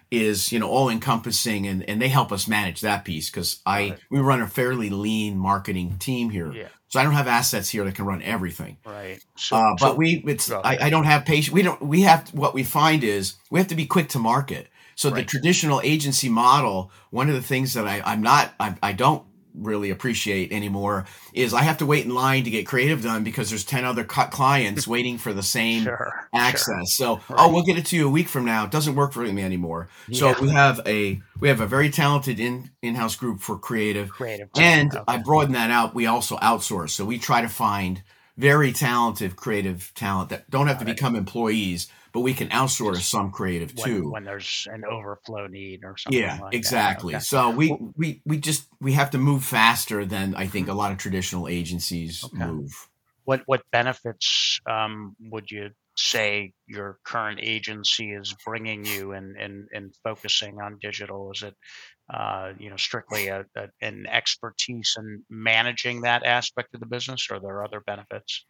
is 0.09 0.51
you 0.51 0.59
know 0.59 0.69
all 0.69 0.89
encompassing 0.89 1.67
and, 1.67 1.87
and 1.89 2.01
they 2.01 2.07
help 2.07 2.31
us 2.31 2.47
manage 2.47 2.81
that 2.81 3.05
piece 3.05 3.29
because 3.29 3.61
I 3.65 3.89
right. 3.89 3.99
we 4.09 4.19
run 4.19 4.41
a 4.41 4.47
fairly 4.47 4.89
lean 4.89 5.37
marketing 5.37 5.97
team 5.99 6.29
here. 6.29 6.51
Yeah. 6.51 6.67
So 6.89 6.99
I 6.99 7.03
don't 7.03 7.13
have 7.13 7.27
assets 7.27 7.69
here 7.69 7.83
that 7.83 7.95
can 7.95 8.05
run 8.05 8.21
everything. 8.21 8.77
Right. 8.85 9.19
So, 9.35 9.57
uh, 9.57 9.75
but 9.79 9.91
so, 9.91 9.95
we 9.95 10.23
it's 10.25 10.49
I, 10.49 10.77
I, 10.81 10.89
don't 10.89 11.03
have 11.03 11.25
patience. 11.25 11.53
We 11.53 11.61
don't 11.61 11.81
we 11.81 12.01
have 12.01 12.29
what 12.33 12.53
we 12.53 12.63
find 12.63 13.03
is 13.03 13.35
we 13.49 13.59
have 13.59 13.67
to 13.67 13.75
be 13.75 13.85
quick 13.85 14.09
to 14.09 14.19
market. 14.19 14.67
So 14.95 15.09
right. 15.09 15.17
the 15.17 15.23
traditional 15.23 15.81
agency 15.83 16.29
model, 16.29 16.91
one 17.09 17.27
of 17.27 17.35
the 17.35 17.41
things 17.41 17.73
that 17.73 17.87
I, 17.87 18.01
I'm 18.05 18.21
not 18.21 18.53
I, 18.59 18.75
I 18.81 18.93
don't 18.93 19.23
really 19.57 19.89
appreciate 19.89 20.51
anymore 20.51 21.05
is 21.33 21.53
I 21.53 21.61
have 21.61 21.79
to 21.79 21.85
wait 21.85 22.05
in 22.05 22.13
line 22.13 22.43
to 22.43 22.49
get 22.49 22.67
creative 22.67 23.03
done 23.03 23.23
because 23.23 23.49
there's 23.49 23.63
10 23.63 23.85
other 23.85 24.03
clients 24.03 24.87
waiting 24.87 25.17
for 25.17 25.33
the 25.33 25.43
same 25.43 25.83
sure, 25.83 26.27
access. 26.33 26.65
Sure. 26.65 26.85
So, 26.85 27.13
oh, 27.13 27.23
right. 27.29 27.39
oh, 27.39 27.53
we'll 27.53 27.63
get 27.63 27.77
it 27.77 27.85
to 27.87 27.95
you 27.95 28.07
a 28.07 28.11
week 28.11 28.27
from 28.27 28.45
now. 28.45 28.65
It 28.65 28.71
doesn't 28.71 28.95
work 28.95 29.13
for 29.13 29.21
me 29.21 29.41
anymore. 29.41 29.89
Yeah. 30.07 30.33
So 30.33 30.41
we 30.41 30.49
have 30.49 30.81
a 30.85 31.21
we 31.39 31.47
have 31.47 31.61
a 31.61 31.67
very 31.67 31.89
talented 31.89 32.39
in 32.39 32.71
in-house 32.81 33.15
group 33.15 33.41
for 33.41 33.57
creative. 33.57 34.09
Creative. 34.09 34.49
And 34.55 34.95
okay. 34.95 35.03
I 35.07 35.17
broaden 35.17 35.53
that 35.53 35.71
out. 35.71 35.95
We 35.95 36.05
also 36.05 36.37
outsource. 36.37 36.91
So 36.91 37.05
we 37.05 37.17
try 37.17 37.41
to 37.41 37.49
find 37.49 38.01
very 38.37 38.71
talented 38.71 39.35
creative 39.35 39.91
talent 39.95 40.29
that 40.29 40.49
don't 40.49 40.67
have 40.67 40.79
to 40.79 40.85
become 40.85 41.15
employees 41.15 41.87
but 42.17 42.21
we 42.21 42.33
can 42.33 42.49
outsource 42.49 43.01
some 43.01 43.29
creative 43.29 43.71
when, 43.75 43.85
too 43.85 44.09
when 44.09 44.23
there's 44.23 44.67
an 44.71 44.83
overflow 44.85 45.45
need 45.45 45.81
or 45.83 45.95
something. 45.97 46.19
Like 46.19 46.31
that. 46.31 46.37
Yeah, 46.37 46.43
like 46.45 46.55
exactly. 46.55 47.13
Okay. 47.13 47.21
So 47.21 47.51
we 47.51 47.77
we 47.95 48.23
we 48.25 48.37
just 48.39 48.67
we 48.81 48.93
have 48.93 49.11
to 49.11 49.19
move 49.19 49.43
faster 49.43 50.03
than 50.03 50.33
I 50.33 50.47
think 50.47 50.67
a 50.67 50.73
lot 50.73 50.91
of 50.91 50.97
traditional 50.97 51.47
agencies 51.47 52.23
okay. 52.23 52.43
move. 52.43 52.87
What 53.25 53.43
what 53.45 53.61
benefits 53.71 54.59
um, 54.67 55.15
would 55.29 55.51
you 55.51 55.69
say 55.95 56.53
your 56.65 56.97
current 57.03 57.39
agency 57.43 58.13
is 58.13 58.35
bringing 58.43 58.83
you 58.83 59.11
and 59.11 59.37
in, 59.37 59.67
in, 59.71 59.83
in, 59.83 59.91
focusing 60.03 60.59
on 60.59 60.79
digital? 60.81 61.31
Is 61.35 61.43
it 61.43 61.53
uh, 62.11 62.53
you 62.57 62.71
know 62.71 62.77
strictly 62.77 63.27
a, 63.27 63.45
a, 63.55 63.67
an 63.83 64.07
expertise 64.09 64.95
in 64.97 65.21
managing 65.29 66.01
that 66.01 66.25
aspect 66.25 66.73
of 66.73 66.79
the 66.79 66.87
business, 66.87 67.27
or 67.29 67.35
are 67.35 67.39
there 67.39 67.63
other 67.63 67.81
benefits? 67.81 68.43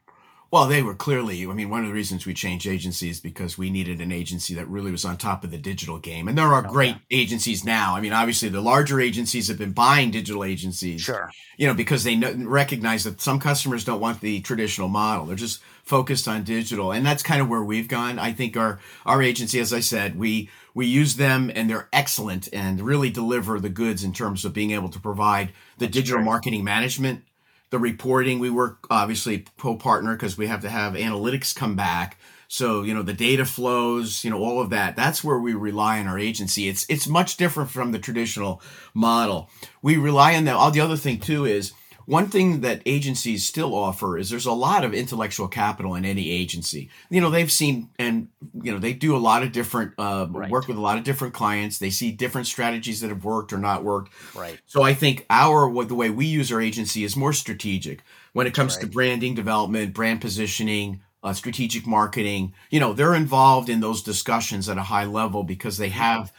Well, 0.50 0.68
they 0.68 0.82
were 0.82 0.96
clearly, 0.96 1.46
I 1.46 1.54
mean, 1.54 1.70
one 1.70 1.82
of 1.82 1.88
the 1.88 1.94
reasons 1.94 2.26
we 2.26 2.34
changed 2.34 2.68
agencies 2.68 3.20
because 3.20 3.58
we 3.58 3.70
needed 3.70 4.00
an 4.00 4.14
agency 4.14 4.54
that 4.54 4.68
really 4.70 4.92
was 4.92 5.04
on 5.04 5.18
top 5.18 5.44
of 5.44 5.52
the 5.52 5.58
digital 5.58 6.00
game. 6.00 6.30
And 6.30 6.38
there 6.38 6.46
are 6.46 6.62
okay. 6.62 6.70
great 6.70 6.96
agencies 7.12 7.66
now. 7.66 7.96
I 7.96 8.02
mean, 8.02 8.14
obviously 8.14 8.48
the 8.48 8.62
larger 8.62 9.02
agencies 9.02 9.50
have 9.50 9.58
been 9.58 9.74
buying 9.74 10.10
digital 10.10 10.46
agencies. 10.46 11.02
Sure. 11.02 11.30
You 11.58 11.68
know, 11.68 11.74
because 11.74 12.06
they 12.06 12.16
know, 12.16 12.34
recognize 12.46 13.04
that 13.04 13.20
some 13.20 13.40
customers 13.40 13.84
don't 13.84 14.00
want 14.00 14.22
the 14.22 14.40
traditional 14.40 14.88
model. 14.88 15.26
They're 15.26 15.36
just 15.36 15.62
focused 15.84 16.30
on 16.30 16.44
digital. 16.44 16.94
And 16.94 17.06
that's 17.06 17.24
kind 17.24 17.42
of 17.42 17.50
where 17.50 17.64
we've 17.64 17.90
gone. 17.90 18.18
I 18.18 18.32
think 18.32 18.56
our, 18.56 18.80
our 19.06 19.22
agency, 19.22 19.60
as 19.60 19.74
I 19.74 19.82
said, 19.82 20.18
we, 20.18 20.50
we 20.74 20.86
use 20.86 21.18
them 21.18 21.52
and 21.54 21.70
they're 21.70 21.90
excellent 21.92 22.48
and 22.54 22.80
really 22.80 23.10
deliver 23.10 23.60
the 23.60 23.70
goods 23.70 24.04
in 24.04 24.14
terms 24.14 24.46
of 24.46 24.54
being 24.54 24.72
able 24.72 24.90
to 24.90 25.00
provide 25.00 25.50
the 25.78 25.88
that's 25.88 25.94
digital 25.94 26.20
great. 26.20 26.26
marketing 26.26 26.64
management 26.64 27.24
the 27.70 27.80
reporting. 27.80 28.40
We 28.40 28.50
work 28.50 28.88
obviously 28.90 29.46
co-partner 29.58 30.16
because 30.16 30.38
we 30.38 30.48
have 30.48 30.62
to 30.62 30.70
have 30.70 30.94
analytics 30.94 31.56
come 31.56 31.76
back. 31.76 32.18
So, 32.48 32.84
you 32.84 32.94
know, 32.94 33.04
the 33.04 33.14
data 33.14 33.44
flows, 33.46 34.24
you 34.24 34.30
know, 34.30 34.40
all 34.40 34.62
of 34.62 34.70
that. 34.70 34.96
That's 34.96 35.24
where 35.24 35.40
we 35.40 35.54
rely 35.54 36.00
on 36.00 36.08
our 36.08 36.18
agency. 36.18 36.70
It's 36.70 36.86
it's 36.88 37.08
much 37.08 37.36
different 37.36 37.70
from 37.70 37.92
the 37.92 38.00
traditional 38.00 38.62
model. 38.94 39.50
We 39.82 39.98
rely 39.98 40.36
on 40.36 40.46
that. 40.46 40.56
All 40.56 40.72
the 40.72 40.80
other 40.80 40.96
thing 40.96 41.20
too 41.20 41.46
is 41.46 41.74
one 42.08 42.30
thing 42.30 42.62
that 42.62 42.82
agencies 42.86 43.46
still 43.46 43.76
offer 43.76 44.18
is 44.18 44.30
there's 44.30 44.46
a 44.46 44.54
lot 44.54 44.86
of 44.86 44.94
intellectual 44.94 45.50
capital 45.50 45.94
in 45.94 46.06
any 46.06 46.32
agency. 46.32 46.90
You 47.10 47.20
know, 47.20 47.30
they've 47.30 47.52
seen 47.52 47.90
and 48.00 48.30
you 48.64 48.72
know 48.72 48.80
they 48.80 48.94
do 48.94 49.14
a 49.14 49.20
lot 49.20 49.44
of 49.44 49.52
different 49.52 49.92
uh, 49.98 50.26
right. 50.30 50.50
work 50.50 50.70
with 50.70 50.78
a 50.78 50.82
lot 50.82 50.98
of 50.98 51.04
different 51.04 51.34
clients. 51.34 51.80
They 51.80 51.90
see 51.90 52.14
different 52.14 52.48
strategies 52.48 53.02
that 53.02 53.10
have 53.10 53.26
worked 53.26 53.52
or 53.52 53.58
not 53.58 53.84
worked. 53.84 54.14
Right. 54.34 54.58
So 54.68 54.84
I 54.84 54.94
think 54.94 55.26
our 55.30 55.68
what 55.68 55.90
the 55.90 55.96
way 55.96 56.10
we 56.10 56.26
use 56.26 56.50
our 56.50 56.62
agency 56.62 57.04
is 57.04 57.18
more 57.18 57.34
strategic 57.34 58.04
when 58.32 58.48
it 58.48 58.54
comes 58.54 58.76
right. 58.76 58.84
to 58.84 58.88
branding 58.88 59.36
development, 59.36 59.94
brand 59.94 60.22
positioning, 60.22 61.02
uh, 61.24 61.34
strategic 61.34 61.86
marketing. 61.86 62.54
You 62.70 62.80
know, 62.80 62.94
they're 62.94 63.16
involved 63.16 63.68
in 63.68 63.82
those 63.82 64.02
discussions 64.02 64.70
at 64.70 64.78
a 64.78 64.84
high 64.84 65.06
level 65.06 65.44
because 65.44 65.78
they 65.78 65.90
have 65.90 66.32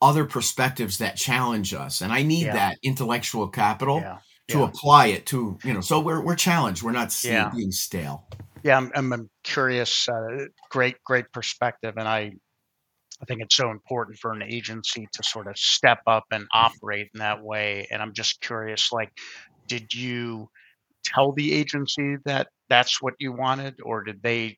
other 0.00 0.24
perspectives 0.24 0.98
that 0.98 1.14
challenge 1.14 1.72
us, 1.74 2.00
and 2.00 2.12
I 2.12 2.24
need 2.24 2.46
yeah. 2.46 2.54
that 2.54 2.78
intellectual 2.82 3.46
capital. 3.46 4.00
Yeah 4.00 4.18
to 4.48 4.58
yeah. 4.58 4.64
apply 4.64 5.06
it 5.06 5.26
to 5.26 5.58
you 5.64 5.72
know 5.72 5.80
so 5.80 6.00
we're 6.00 6.20
we're 6.20 6.36
challenged 6.36 6.82
we're 6.82 6.92
not 6.92 7.16
yeah. 7.24 7.50
being 7.54 7.70
stale 7.70 8.26
yeah 8.62 8.76
i'm, 8.76 8.90
I'm 8.94 9.30
curious 9.44 10.08
uh, 10.08 10.46
great 10.70 10.96
great 11.04 11.30
perspective 11.32 11.94
and 11.96 12.08
i 12.08 12.32
i 13.20 13.24
think 13.26 13.40
it's 13.40 13.56
so 13.56 13.70
important 13.70 14.18
for 14.18 14.32
an 14.32 14.42
agency 14.42 15.08
to 15.12 15.22
sort 15.22 15.46
of 15.46 15.56
step 15.56 16.00
up 16.06 16.24
and 16.32 16.46
operate 16.52 17.08
in 17.14 17.20
that 17.20 17.42
way 17.42 17.86
and 17.90 18.02
i'm 18.02 18.12
just 18.12 18.40
curious 18.40 18.92
like 18.92 19.10
did 19.68 19.92
you 19.94 20.48
tell 21.04 21.32
the 21.32 21.52
agency 21.52 22.16
that 22.24 22.48
that's 22.68 23.00
what 23.00 23.14
you 23.18 23.32
wanted 23.32 23.74
or 23.82 24.02
did 24.02 24.22
they 24.22 24.56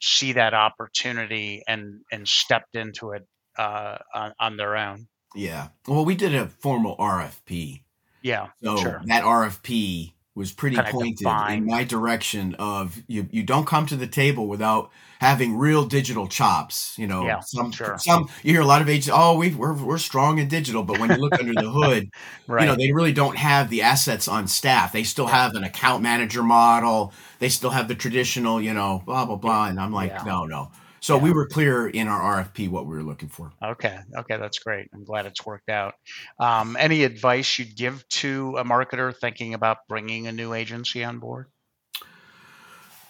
see 0.00 0.32
that 0.32 0.54
opportunity 0.54 1.62
and 1.68 2.00
and 2.12 2.26
stepped 2.28 2.76
into 2.76 3.12
it 3.12 3.26
uh, 3.58 3.96
on, 4.14 4.32
on 4.38 4.56
their 4.56 4.76
own 4.76 5.06
yeah 5.34 5.68
well 5.86 6.04
we 6.04 6.14
did 6.14 6.34
a 6.34 6.46
formal 6.46 6.96
rfp 6.96 7.80
yeah. 8.26 8.48
So 8.62 8.76
sure. 8.76 9.02
that 9.06 9.22
RFP 9.22 10.12
was 10.36 10.52
pretty 10.52 10.76
kind 10.76 10.88
pointed 10.88 11.26
in 11.26 11.64
my 11.64 11.82
direction 11.82 12.54
of 12.58 13.02
you 13.08 13.26
you 13.30 13.42
don't 13.42 13.66
come 13.66 13.86
to 13.86 13.96
the 13.96 14.06
table 14.06 14.46
without 14.46 14.90
having 15.18 15.56
real 15.56 15.86
digital 15.86 16.28
chops 16.28 16.94
you 16.98 17.06
know 17.06 17.24
yeah, 17.24 17.40
some 17.40 17.72
sure. 17.72 17.96
some 17.98 18.28
you 18.42 18.52
hear 18.52 18.60
a 18.60 18.66
lot 18.66 18.82
of 18.82 18.88
agents 18.88 19.08
oh 19.10 19.34
we 19.38 19.54
we're, 19.54 19.72
we're 19.72 19.96
strong 19.96 20.38
in 20.38 20.46
digital 20.46 20.82
but 20.82 20.98
when 20.98 21.08
you 21.10 21.16
look 21.16 21.32
under 21.40 21.54
the 21.54 21.70
hood 21.70 22.10
right. 22.46 22.60
you 22.64 22.66
know 22.66 22.76
they 22.76 22.92
really 22.92 23.14
don't 23.14 23.38
have 23.38 23.70
the 23.70 23.80
assets 23.80 24.28
on 24.28 24.46
staff 24.46 24.92
they 24.92 25.04
still 25.04 25.26
have 25.26 25.54
an 25.54 25.64
account 25.64 26.02
manager 26.02 26.42
model 26.42 27.14
they 27.38 27.48
still 27.48 27.70
have 27.70 27.88
the 27.88 27.94
traditional 27.94 28.60
you 28.60 28.74
know 28.74 29.02
blah 29.06 29.24
blah 29.24 29.36
blah 29.36 29.68
and 29.68 29.80
i'm 29.80 29.92
like 29.92 30.10
yeah. 30.10 30.22
no 30.24 30.44
no 30.44 30.70
so 31.06 31.18
yeah. 31.18 31.22
we 31.22 31.30
were 31.30 31.46
clear 31.46 31.86
in 31.86 32.08
our 32.08 32.42
RFP 32.42 32.68
what 32.68 32.84
we 32.84 32.96
were 32.96 33.02
looking 33.04 33.28
for. 33.28 33.52
Okay. 33.62 33.96
Okay. 34.18 34.38
That's 34.38 34.58
great. 34.58 34.88
I'm 34.92 35.04
glad 35.04 35.24
it's 35.24 35.46
worked 35.46 35.68
out. 35.68 35.94
Um, 36.40 36.76
any 36.76 37.04
advice 37.04 37.60
you'd 37.60 37.76
give 37.76 38.06
to 38.08 38.56
a 38.58 38.64
marketer 38.64 39.16
thinking 39.16 39.54
about 39.54 39.86
bringing 39.88 40.26
a 40.26 40.32
new 40.32 40.52
agency 40.52 41.04
on 41.04 41.20
board? 41.20 41.46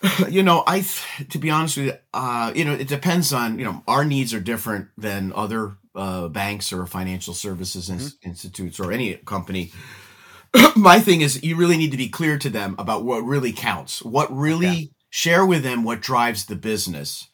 You 0.29 0.43
know, 0.43 0.63
I, 0.67 0.85
to 1.31 1.39
be 1.39 1.49
honest 1.49 1.79
with 1.79 1.87
you, 1.87 1.95
uh, 2.13 2.53
you 2.55 2.67
know, 2.67 2.75
it 2.75 2.87
depends 2.87 3.33
on, 3.33 3.59
you 3.59 3.65
know, 3.65 3.83
our 3.89 4.05
needs 4.05 4.35
are 4.35 4.41
different 4.41 4.89
than 4.99 5.33
other 5.35 5.79
uh, 5.95 6.29
banks 6.29 6.75
or 6.75 6.87
financial 6.87 7.33
services 7.33 7.89
mm-hmm. 7.89 8.29
institutes 8.29 8.79
or 8.79 8.93
any 8.93 9.15
company. 9.15 9.73
My 10.77 11.01
thing 11.01 11.23
is, 11.23 11.43
you 11.43 11.57
really 11.57 11.79
need 11.79 11.93
to 11.93 11.97
be 11.97 12.11
clear 12.11 12.37
to 12.39 12.51
them 12.51 12.77
about 12.79 13.05
what 13.05 13.25
really 13.25 13.53
counts, 13.53 14.03
what 14.03 14.31
really 14.37 14.67
okay. 14.67 14.91
share 15.09 15.47
with 15.47 15.63
them 15.63 15.83
what 15.83 16.03
drives 16.03 16.45
the 16.45 16.57
business 16.57 17.29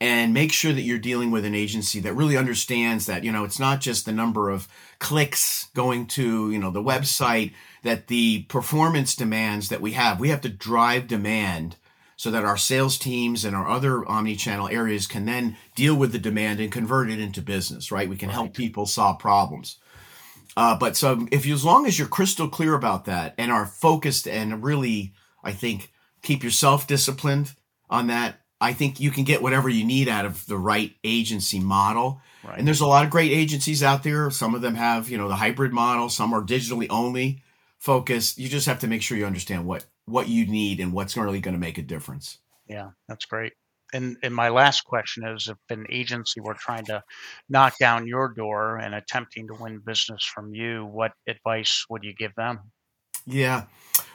and 0.00 0.32
make 0.32 0.52
sure 0.52 0.72
that 0.72 0.82
you're 0.82 0.98
dealing 0.98 1.30
with 1.30 1.44
an 1.44 1.54
agency 1.54 1.98
that 2.00 2.14
really 2.14 2.36
understands 2.36 3.06
that 3.06 3.24
you 3.24 3.32
know 3.32 3.44
it's 3.44 3.58
not 3.58 3.80
just 3.80 4.06
the 4.06 4.12
number 4.12 4.50
of 4.50 4.68
clicks 4.98 5.68
going 5.74 6.06
to 6.06 6.50
you 6.50 6.58
know 6.58 6.70
the 6.70 6.82
website 6.82 7.52
that 7.82 8.08
the 8.08 8.42
performance 8.44 9.14
demands 9.14 9.68
that 9.68 9.80
we 9.80 9.92
have. 9.92 10.20
We 10.20 10.30
have 10.30 10.40
to 10.42 10.48
drive 10.48 11.06
demand 11.06 11.76
so 12.16 12.30
that 12.32 12.44
our 12.44 12.56
sales 12.56 12.98
teams 12.98 13.44
and 13.44 13.54
our 13.54 13.68
other 13.68 14.04
omni-channel 14.08 14.68
areas 14.68 15.06
can 15.06 15.24
then 15.24 15.56
deal 15.76 15.94
with 15.94 16.10
the 16.10 16.18
demand 16.18 16.58
and 16.58 16.72
convert 16.72 17.10
it 17.10 17.20
into 17.20 17.40
business 17.40 17.92
right? 17.92 18.08
We 18.08 18.16
can 18.16 18.28
right. 18.28 18.34
help 18.34 18.54
people 18.54 18.86
solve 18.86 19.18
problems. 19.18 19.78
Uh, 20.56 20.76
but 20.76 20.96
so 20.96 21.28
if 21.30 21.46
you 21.46 21.54
as 21.54 21.64
long 21.64 21.86
as 21.86 21.98
you're 21.98 22.08
crystal 22.08 22.48
clear 22.48 22.74
about 22.74 23.04
that 23.04 23.34
and 23.38 23.52
are 23.52 23.66
focused 23.66 24.26
and 24.26 24.64
really 24.64 25.12
i 25.44 25.52
think 25.52 25.92
keep 26.22 26.42
yourself 26.42 26.86
disciplined 26.88 27.54
on 27.88 28.08
that 28.08 28.40
I 28.60 28.72
think 28.72 28.98
you 28.98 29.10
can 29.10 29.24
get 29.24 29.42
whatever 29.42 29.68
you 29.68 29.84
need 29.84 30.08
out 30.08 30.24
of 30.24 30.44
the 30.46 30.58
right 30.58 30.94
agency 31.04 31.60
model. 31.60 32.20
Right. 32.44 32.58
And 32.58 32.66
there's 32.66 32.80
a 32.80 32.86
lot 32.86 33.04
of 33.04 33.10
great 33.10 33.30
agencies 33.30 33.82
out 33.82 34.02
there. 34.02 34.30
Some 34.30 34.54
of 34.54 34.62
them 34.62 34.74
have, 34.74 35.08
you 35.08 35.18
know, 35.18 35.28
the 35.28 35.36
hybrid 35.36 35.72
model, 35.72 36.08
some 36.08 36.32
are 36.32 36.42
digitally 36.42 36.86
only 36.90 37.42
focused. 37.78 38.38
You 38.38 38.48
just 38.48 38.66
have 38.66 38.80
to 38.80 38.88
make 38.88 39.02
sure 39.02 39.16
you 39.16 39.26
understand 39.26 39.66
what 39.66 39.84
what 40.06 40.28
you 40.28 40.46
need 40.46 40.80
and 40.80 40.92
what's 40.92 41.16
really 41.16 41.40
going 41.40 41.54
to 41.54 41.60
make 41.60 41.78
a 41.78 41.82
difference. 41.82 42.38
Yeah, 42.66 42.90
that's 43.08 43.26
great. 43.26 43.52
and 43.92 44.16
and 44.22 44.34
my 44.34 44.48
last 44.48 44.84
question 44.84 45.26
is: 45.26 45.48
If 45.48 45.58
an 45.70 45.86
agency 45.90 46.40
were 46.40 46.54
trying 46.54 46.84
to 46.86 47.02
knock 47.48 47.78
down 47.78 48.06
your 48.06 48.28
door 48.28 48.76
and 48.78 48.94
attempting 48.94 49.48
to 49.48 49.54
win 49.54 49.80
business 49.84 50.24
from 50.24 50.54
you, 50.54 50.84
what 50.84 51.12
advice 51.26 51.84
would 51.88 52.04
you 52.04 52.14
give 52.14 52.34
them? 52.34 52.60
Yeah, 53.26 53.64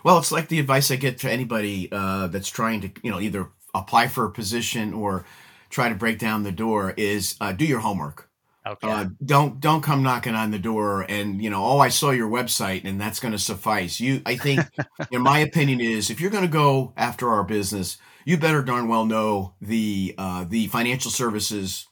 well, 0.04 0.18
it's 0.18 0.32
like 0.32 0.48
the 0.48 0.60
advice 0.60 0.92
I 0.92 0.96
get 0.96 1.20
to 1.20 1.32
anybody 1.32 1.90
uh, 1.92 2.28
that's 2.28 2.50
trying 2.50 2.82
to, 2.82 2.92
you 3.04 3.12
know, 3.12 3.20
either 3.20 3.48
apply 3.74 4.08
for 4.08 4.26
a 4.26 4.32
position 4.32 4.94
or 4.94 5.26
try 5.70 5.90
to 5.90 5.96
break 5.96 6.20
down 6.20 6.44
the 6.44 6.52
door 6.52 6.94
is 6.96 7.36
uh, 7.42 7.52
do 7.52 7.66
your 7.66 7.80
homework. 7.80 8.30
Okay. 8.66 8.90
Uh, 8.90 9.06
don't 9.26 9.60
don't 9.60 9.82
come 9.82 10.04
knocking 10.04 10.36
on 10.36 10.52
the 10.52 10.60
door 10.60 11.06
and 11.10 11.44
you 11.44 11.50
know 11.50 11.66
oh 11.66 11.80
I 11.80 11.90
saw 11.90 12.12
your 12.12 12.30
website 12.30 12.86
and 12.86 13.00
that's 13.00 13.20
going 13.20 13.34
to 13.34 13.38
suffice 13.38 14.00
you 14.00 14.22
I 14.26 14.38
think 14.38 14.62
in 15.12 15.22
my 15.22 15.40
opinion 15.40 15.82
is 15.82 16.10
if 16.10 16.22
you're 16.22 16.32
going 16.32 16.46
to 16.46 16.50
go 16.50 16.94
after 16.96 17.30
our 17.30 17.44
business 17.44 17.98
you 18.24 18.38
better 18.38 18.62
darn 18.62 18.88
well 18.88 19.06
know 19.06 19.56
the 19.60 20.16
uh, 20.18 20.46
the 20.48 20.68
financial 20.68 21.12
services 21.12 21.88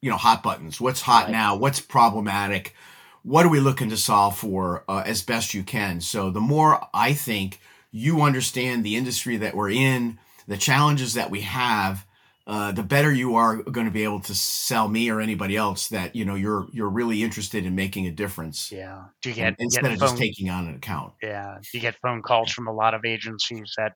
you 0.00 0.08
know 0.08 0.16
hot 0.16 0.42
buttons 0.42 0.80
what's 0.80 1.02
hot 1.02 1.24
right. 1.24 1.32
now 1.32 1.56
what's 1.56 1.78
problematic 1.78 2.74
what 3.22 3.44
are 3.44 3.50
we 3.50 3.60
looking 3.60 3.90
to 3.90 3.96
solve 3.98 4.34
for 4.34 4.82
uh, 4.88 5.02
as 5.04 5.20
best 5.20 5.52
you 5.52 5.62
can 5.62 6.00
so 6.00 6.30
the 6.30 6.40
more 6.40 6.88
I 6.94 7.12
think 7.12 7.60
you 7.90 8.22
understand 8.22 8.82
the 8.82 8.96
industry 8.96 9.36
that 9.36 9.54
we're 9.54 9.70
in 9.70 10.18
the 10.46 10.56
challenges 10.56 11.14
that 11.14 11.30
we 11.30 11.42
have 11.42 12.06
uh, 12.46 12.72
the 12.72 12.82
better 12.82 13.10
you 13.10 13.36
are 13.36 13.62
going 13.62 13.86
to 13.86 13.92
be 13.92 14.04
able 14.04 14.20
to 14.20 14.34
sell 14.34 14.86
me 14.86 15.08
or 15.08 15.20
anybody 15.20 15.56
else 15.56 15.88
that 15.88 16.14
you 16.14 16.26
know 16.26 16.34
you're 16.34 16.66
you're 16.72 16.90
really 16.90 17.22
interested 17.22 17.64
in 17.64 17.74
making 17.74 18.06
a 18.06 18.10
difference. 18.10 18.70
Yeah. 18.70 19.04
Do 19.22 19.30
you 19.30 19.34
get 19.34 19.56
instead 19.58 19.84
get 19.84 19.92
of 19.92 19.98
phone, 19.98 20.08
just 20.08 20.18
taking 20.18 20.50
on 20.50 20.68
an 20.68 20.74
account? 20.74 21.14
Yeah. 21.22 21.56
Do 21.62 21.68
you 21.72 21.80
get 21.80 21.96
phone 22.02 22.20
calls 22.20 22.52
from 22.52 22.66
a 22.66 22.72
lot 22.72 22.92
of 22.92 23.06
agencies 23.06 23.72
that 23.78 23.94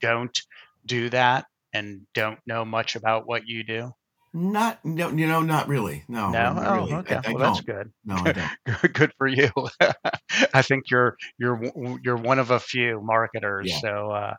don't 0.00 0.38
do 0.86 1.10
that 1.10 1.46
and 1.72 2.02
don't 2.14 2.38
know 2.46 2.64
much 2.64 2.94
about 2.94 3.26
what 3.26 3.48
you 3.48 3.64
do? 3.64 3.92
Not 4.32 4.84
no, 4.84 5.08
you 5.08 5.26
know, 5.26 5.42
not 5.42 5.66
really. 5.66 6.04
No, 6.06 6.30
no. 6.30 6.54
Oh, 6.64 6.74
really. 6.76 6.92
okay. 6.94 7.16
I, 7.16 7.30
I 7.30 7.32
well, 7.32 7.52
that's 7.52 7.60
good. 7.62 7.90
No, 8.04 8.14
I 8.14 8.32
don't. 8.32 8.92
good 8.92 9.12
for 9.18 9.26
you. 9.26 9.50
I 10.54 10.62
think 10.62 10.84
you're 10.92 11.16
you're 11.38 11.60
you're 12.04 12.16
one 12.16 12.38
of 12.38 12.52
a 12.52 12.60
few 12.60 13.00
marketers. 13.02 13.68
Yeah. 13.68 13.78
So. 13.80 14.10
Uh, 14.12 14.34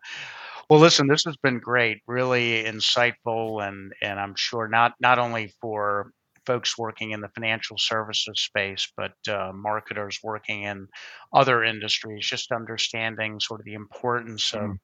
well, 0.72 0.80
listen, 0.80 1.06
this 1.06 1.26
has 1.26 1.36
been 1.36 1.60
great, 1.60 2.02
really 2.08 2.64
insightful, 2.64 3.62
and 3.68 3.92
and 4.02 4.18
I'm 4.18 4.36
sure 4.38 4.70
not 4.70 4.94
not 5.02 5.20
only 5.20 5.54
for 5.60 6.14
folks 6.46 6.78
working 6.78 7.12
in 7.12 7.20
the 7.20 7.28
financial 7.36 7.78
services 7.78 8.40
space, 8.40 8.88
but 8.96 9.12
uh, 9.28 9.52
marketers 9.54 10.20
working 10.24 10.64
in 10.64 10.88
other 11.34 11.66
industries, 11.66 12.26
just 12.26 12.54
understanding 12.54 13.38
sort 13.42 13.60
of 13.60 13.66
the 13.66 13.74
importance 13.74 14.54
of, 14.54 14.62
mm. 14.62 14.78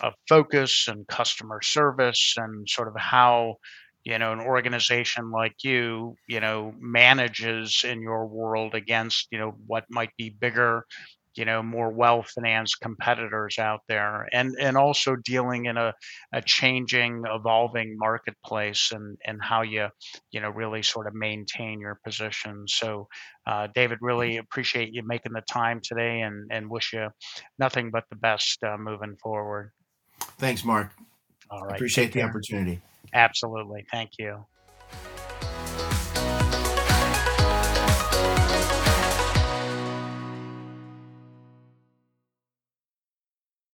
of 0.00 0.14
focus 0.26 0.88
and 0.88 1.06
customer 1.06 1.60
service 1.60 2.32
and 2.38 2.66
sort 2.66 2.88
of 2.88 2.94
how 2.96 3.56
you 4.04 4.18
know 4.18 4.32
an 4.32 4.40
organization 4.40 5.30
like 5.30 5.56
you 5.62 6.14
you 6.28 6.40
know 6.40 6.72
manages 6.78 7.82
in 7.84 8.00
your 8.00 8.26
world 8.26 8.74
against 8.74 9.26
you 9.30 9.38
know 9.38 9.54
what 9.66 9.84
might 9.90 10.16
be 10.16 10.30
bigger 10.30 10.86
you 11.36 11.44
know 11.44 11.62
more 11.62 11.90
well 11.90 12.22
financed 12.22 12.80
competitors 12.80 13.58
out 13.58 13.80
there 13.88 14.26
and 14.32 14.54
and 14.60 14.76
also 14.76 15.16
dealing 15.16 15.66
in 15.66 15.76
a, 15.76 15.92
a 16.32 16.42
changing 16.42 17.22
evolving 17.26 17.96
marketplace 17.98 18.90
and 18.92 19.16
and 19.26 19.38
how 19.42 19.62
you 19.62 19.88
you 20.30 20.40
know 20.40 20.50
really 20.50 20.82
sort 20.82 21.06
of 21.06 21.14
maintain 21.14 21.80
your 21.80 21.98
position. 22.04 22.64
So 22.66 23.06
uh, 23.46 23.68
david 23.74 23.98
really 24.00 24.38
appreciate 24.38 24.92
you 24.92 25.02
making 25.04 25.32
the 25.32 25.42
time 25.42 25.80
today 25.82 26.20
and 26.20 26.46
and 26.50 26.70
wish 26.70 26.92
you 26.92 27.08
nothing 27.58 27.90
but 27.90 28.04
the 28.10 28.16
best 28.16 28.62
uh, 28.64 28.76
moving 28.78 29.16
forward. 29.22 29.72
Thanks 30.38 30.64
mark. 30.64 30.92
All 31.50 31.62
right. 31.62 31.76
Appreciate 31.76 32.12
the 32.12 32.22
opportunity. 32.22 32.80
Absolutely. 33.12 33.86
Thank 33.92 34.12
you 34.18 34.46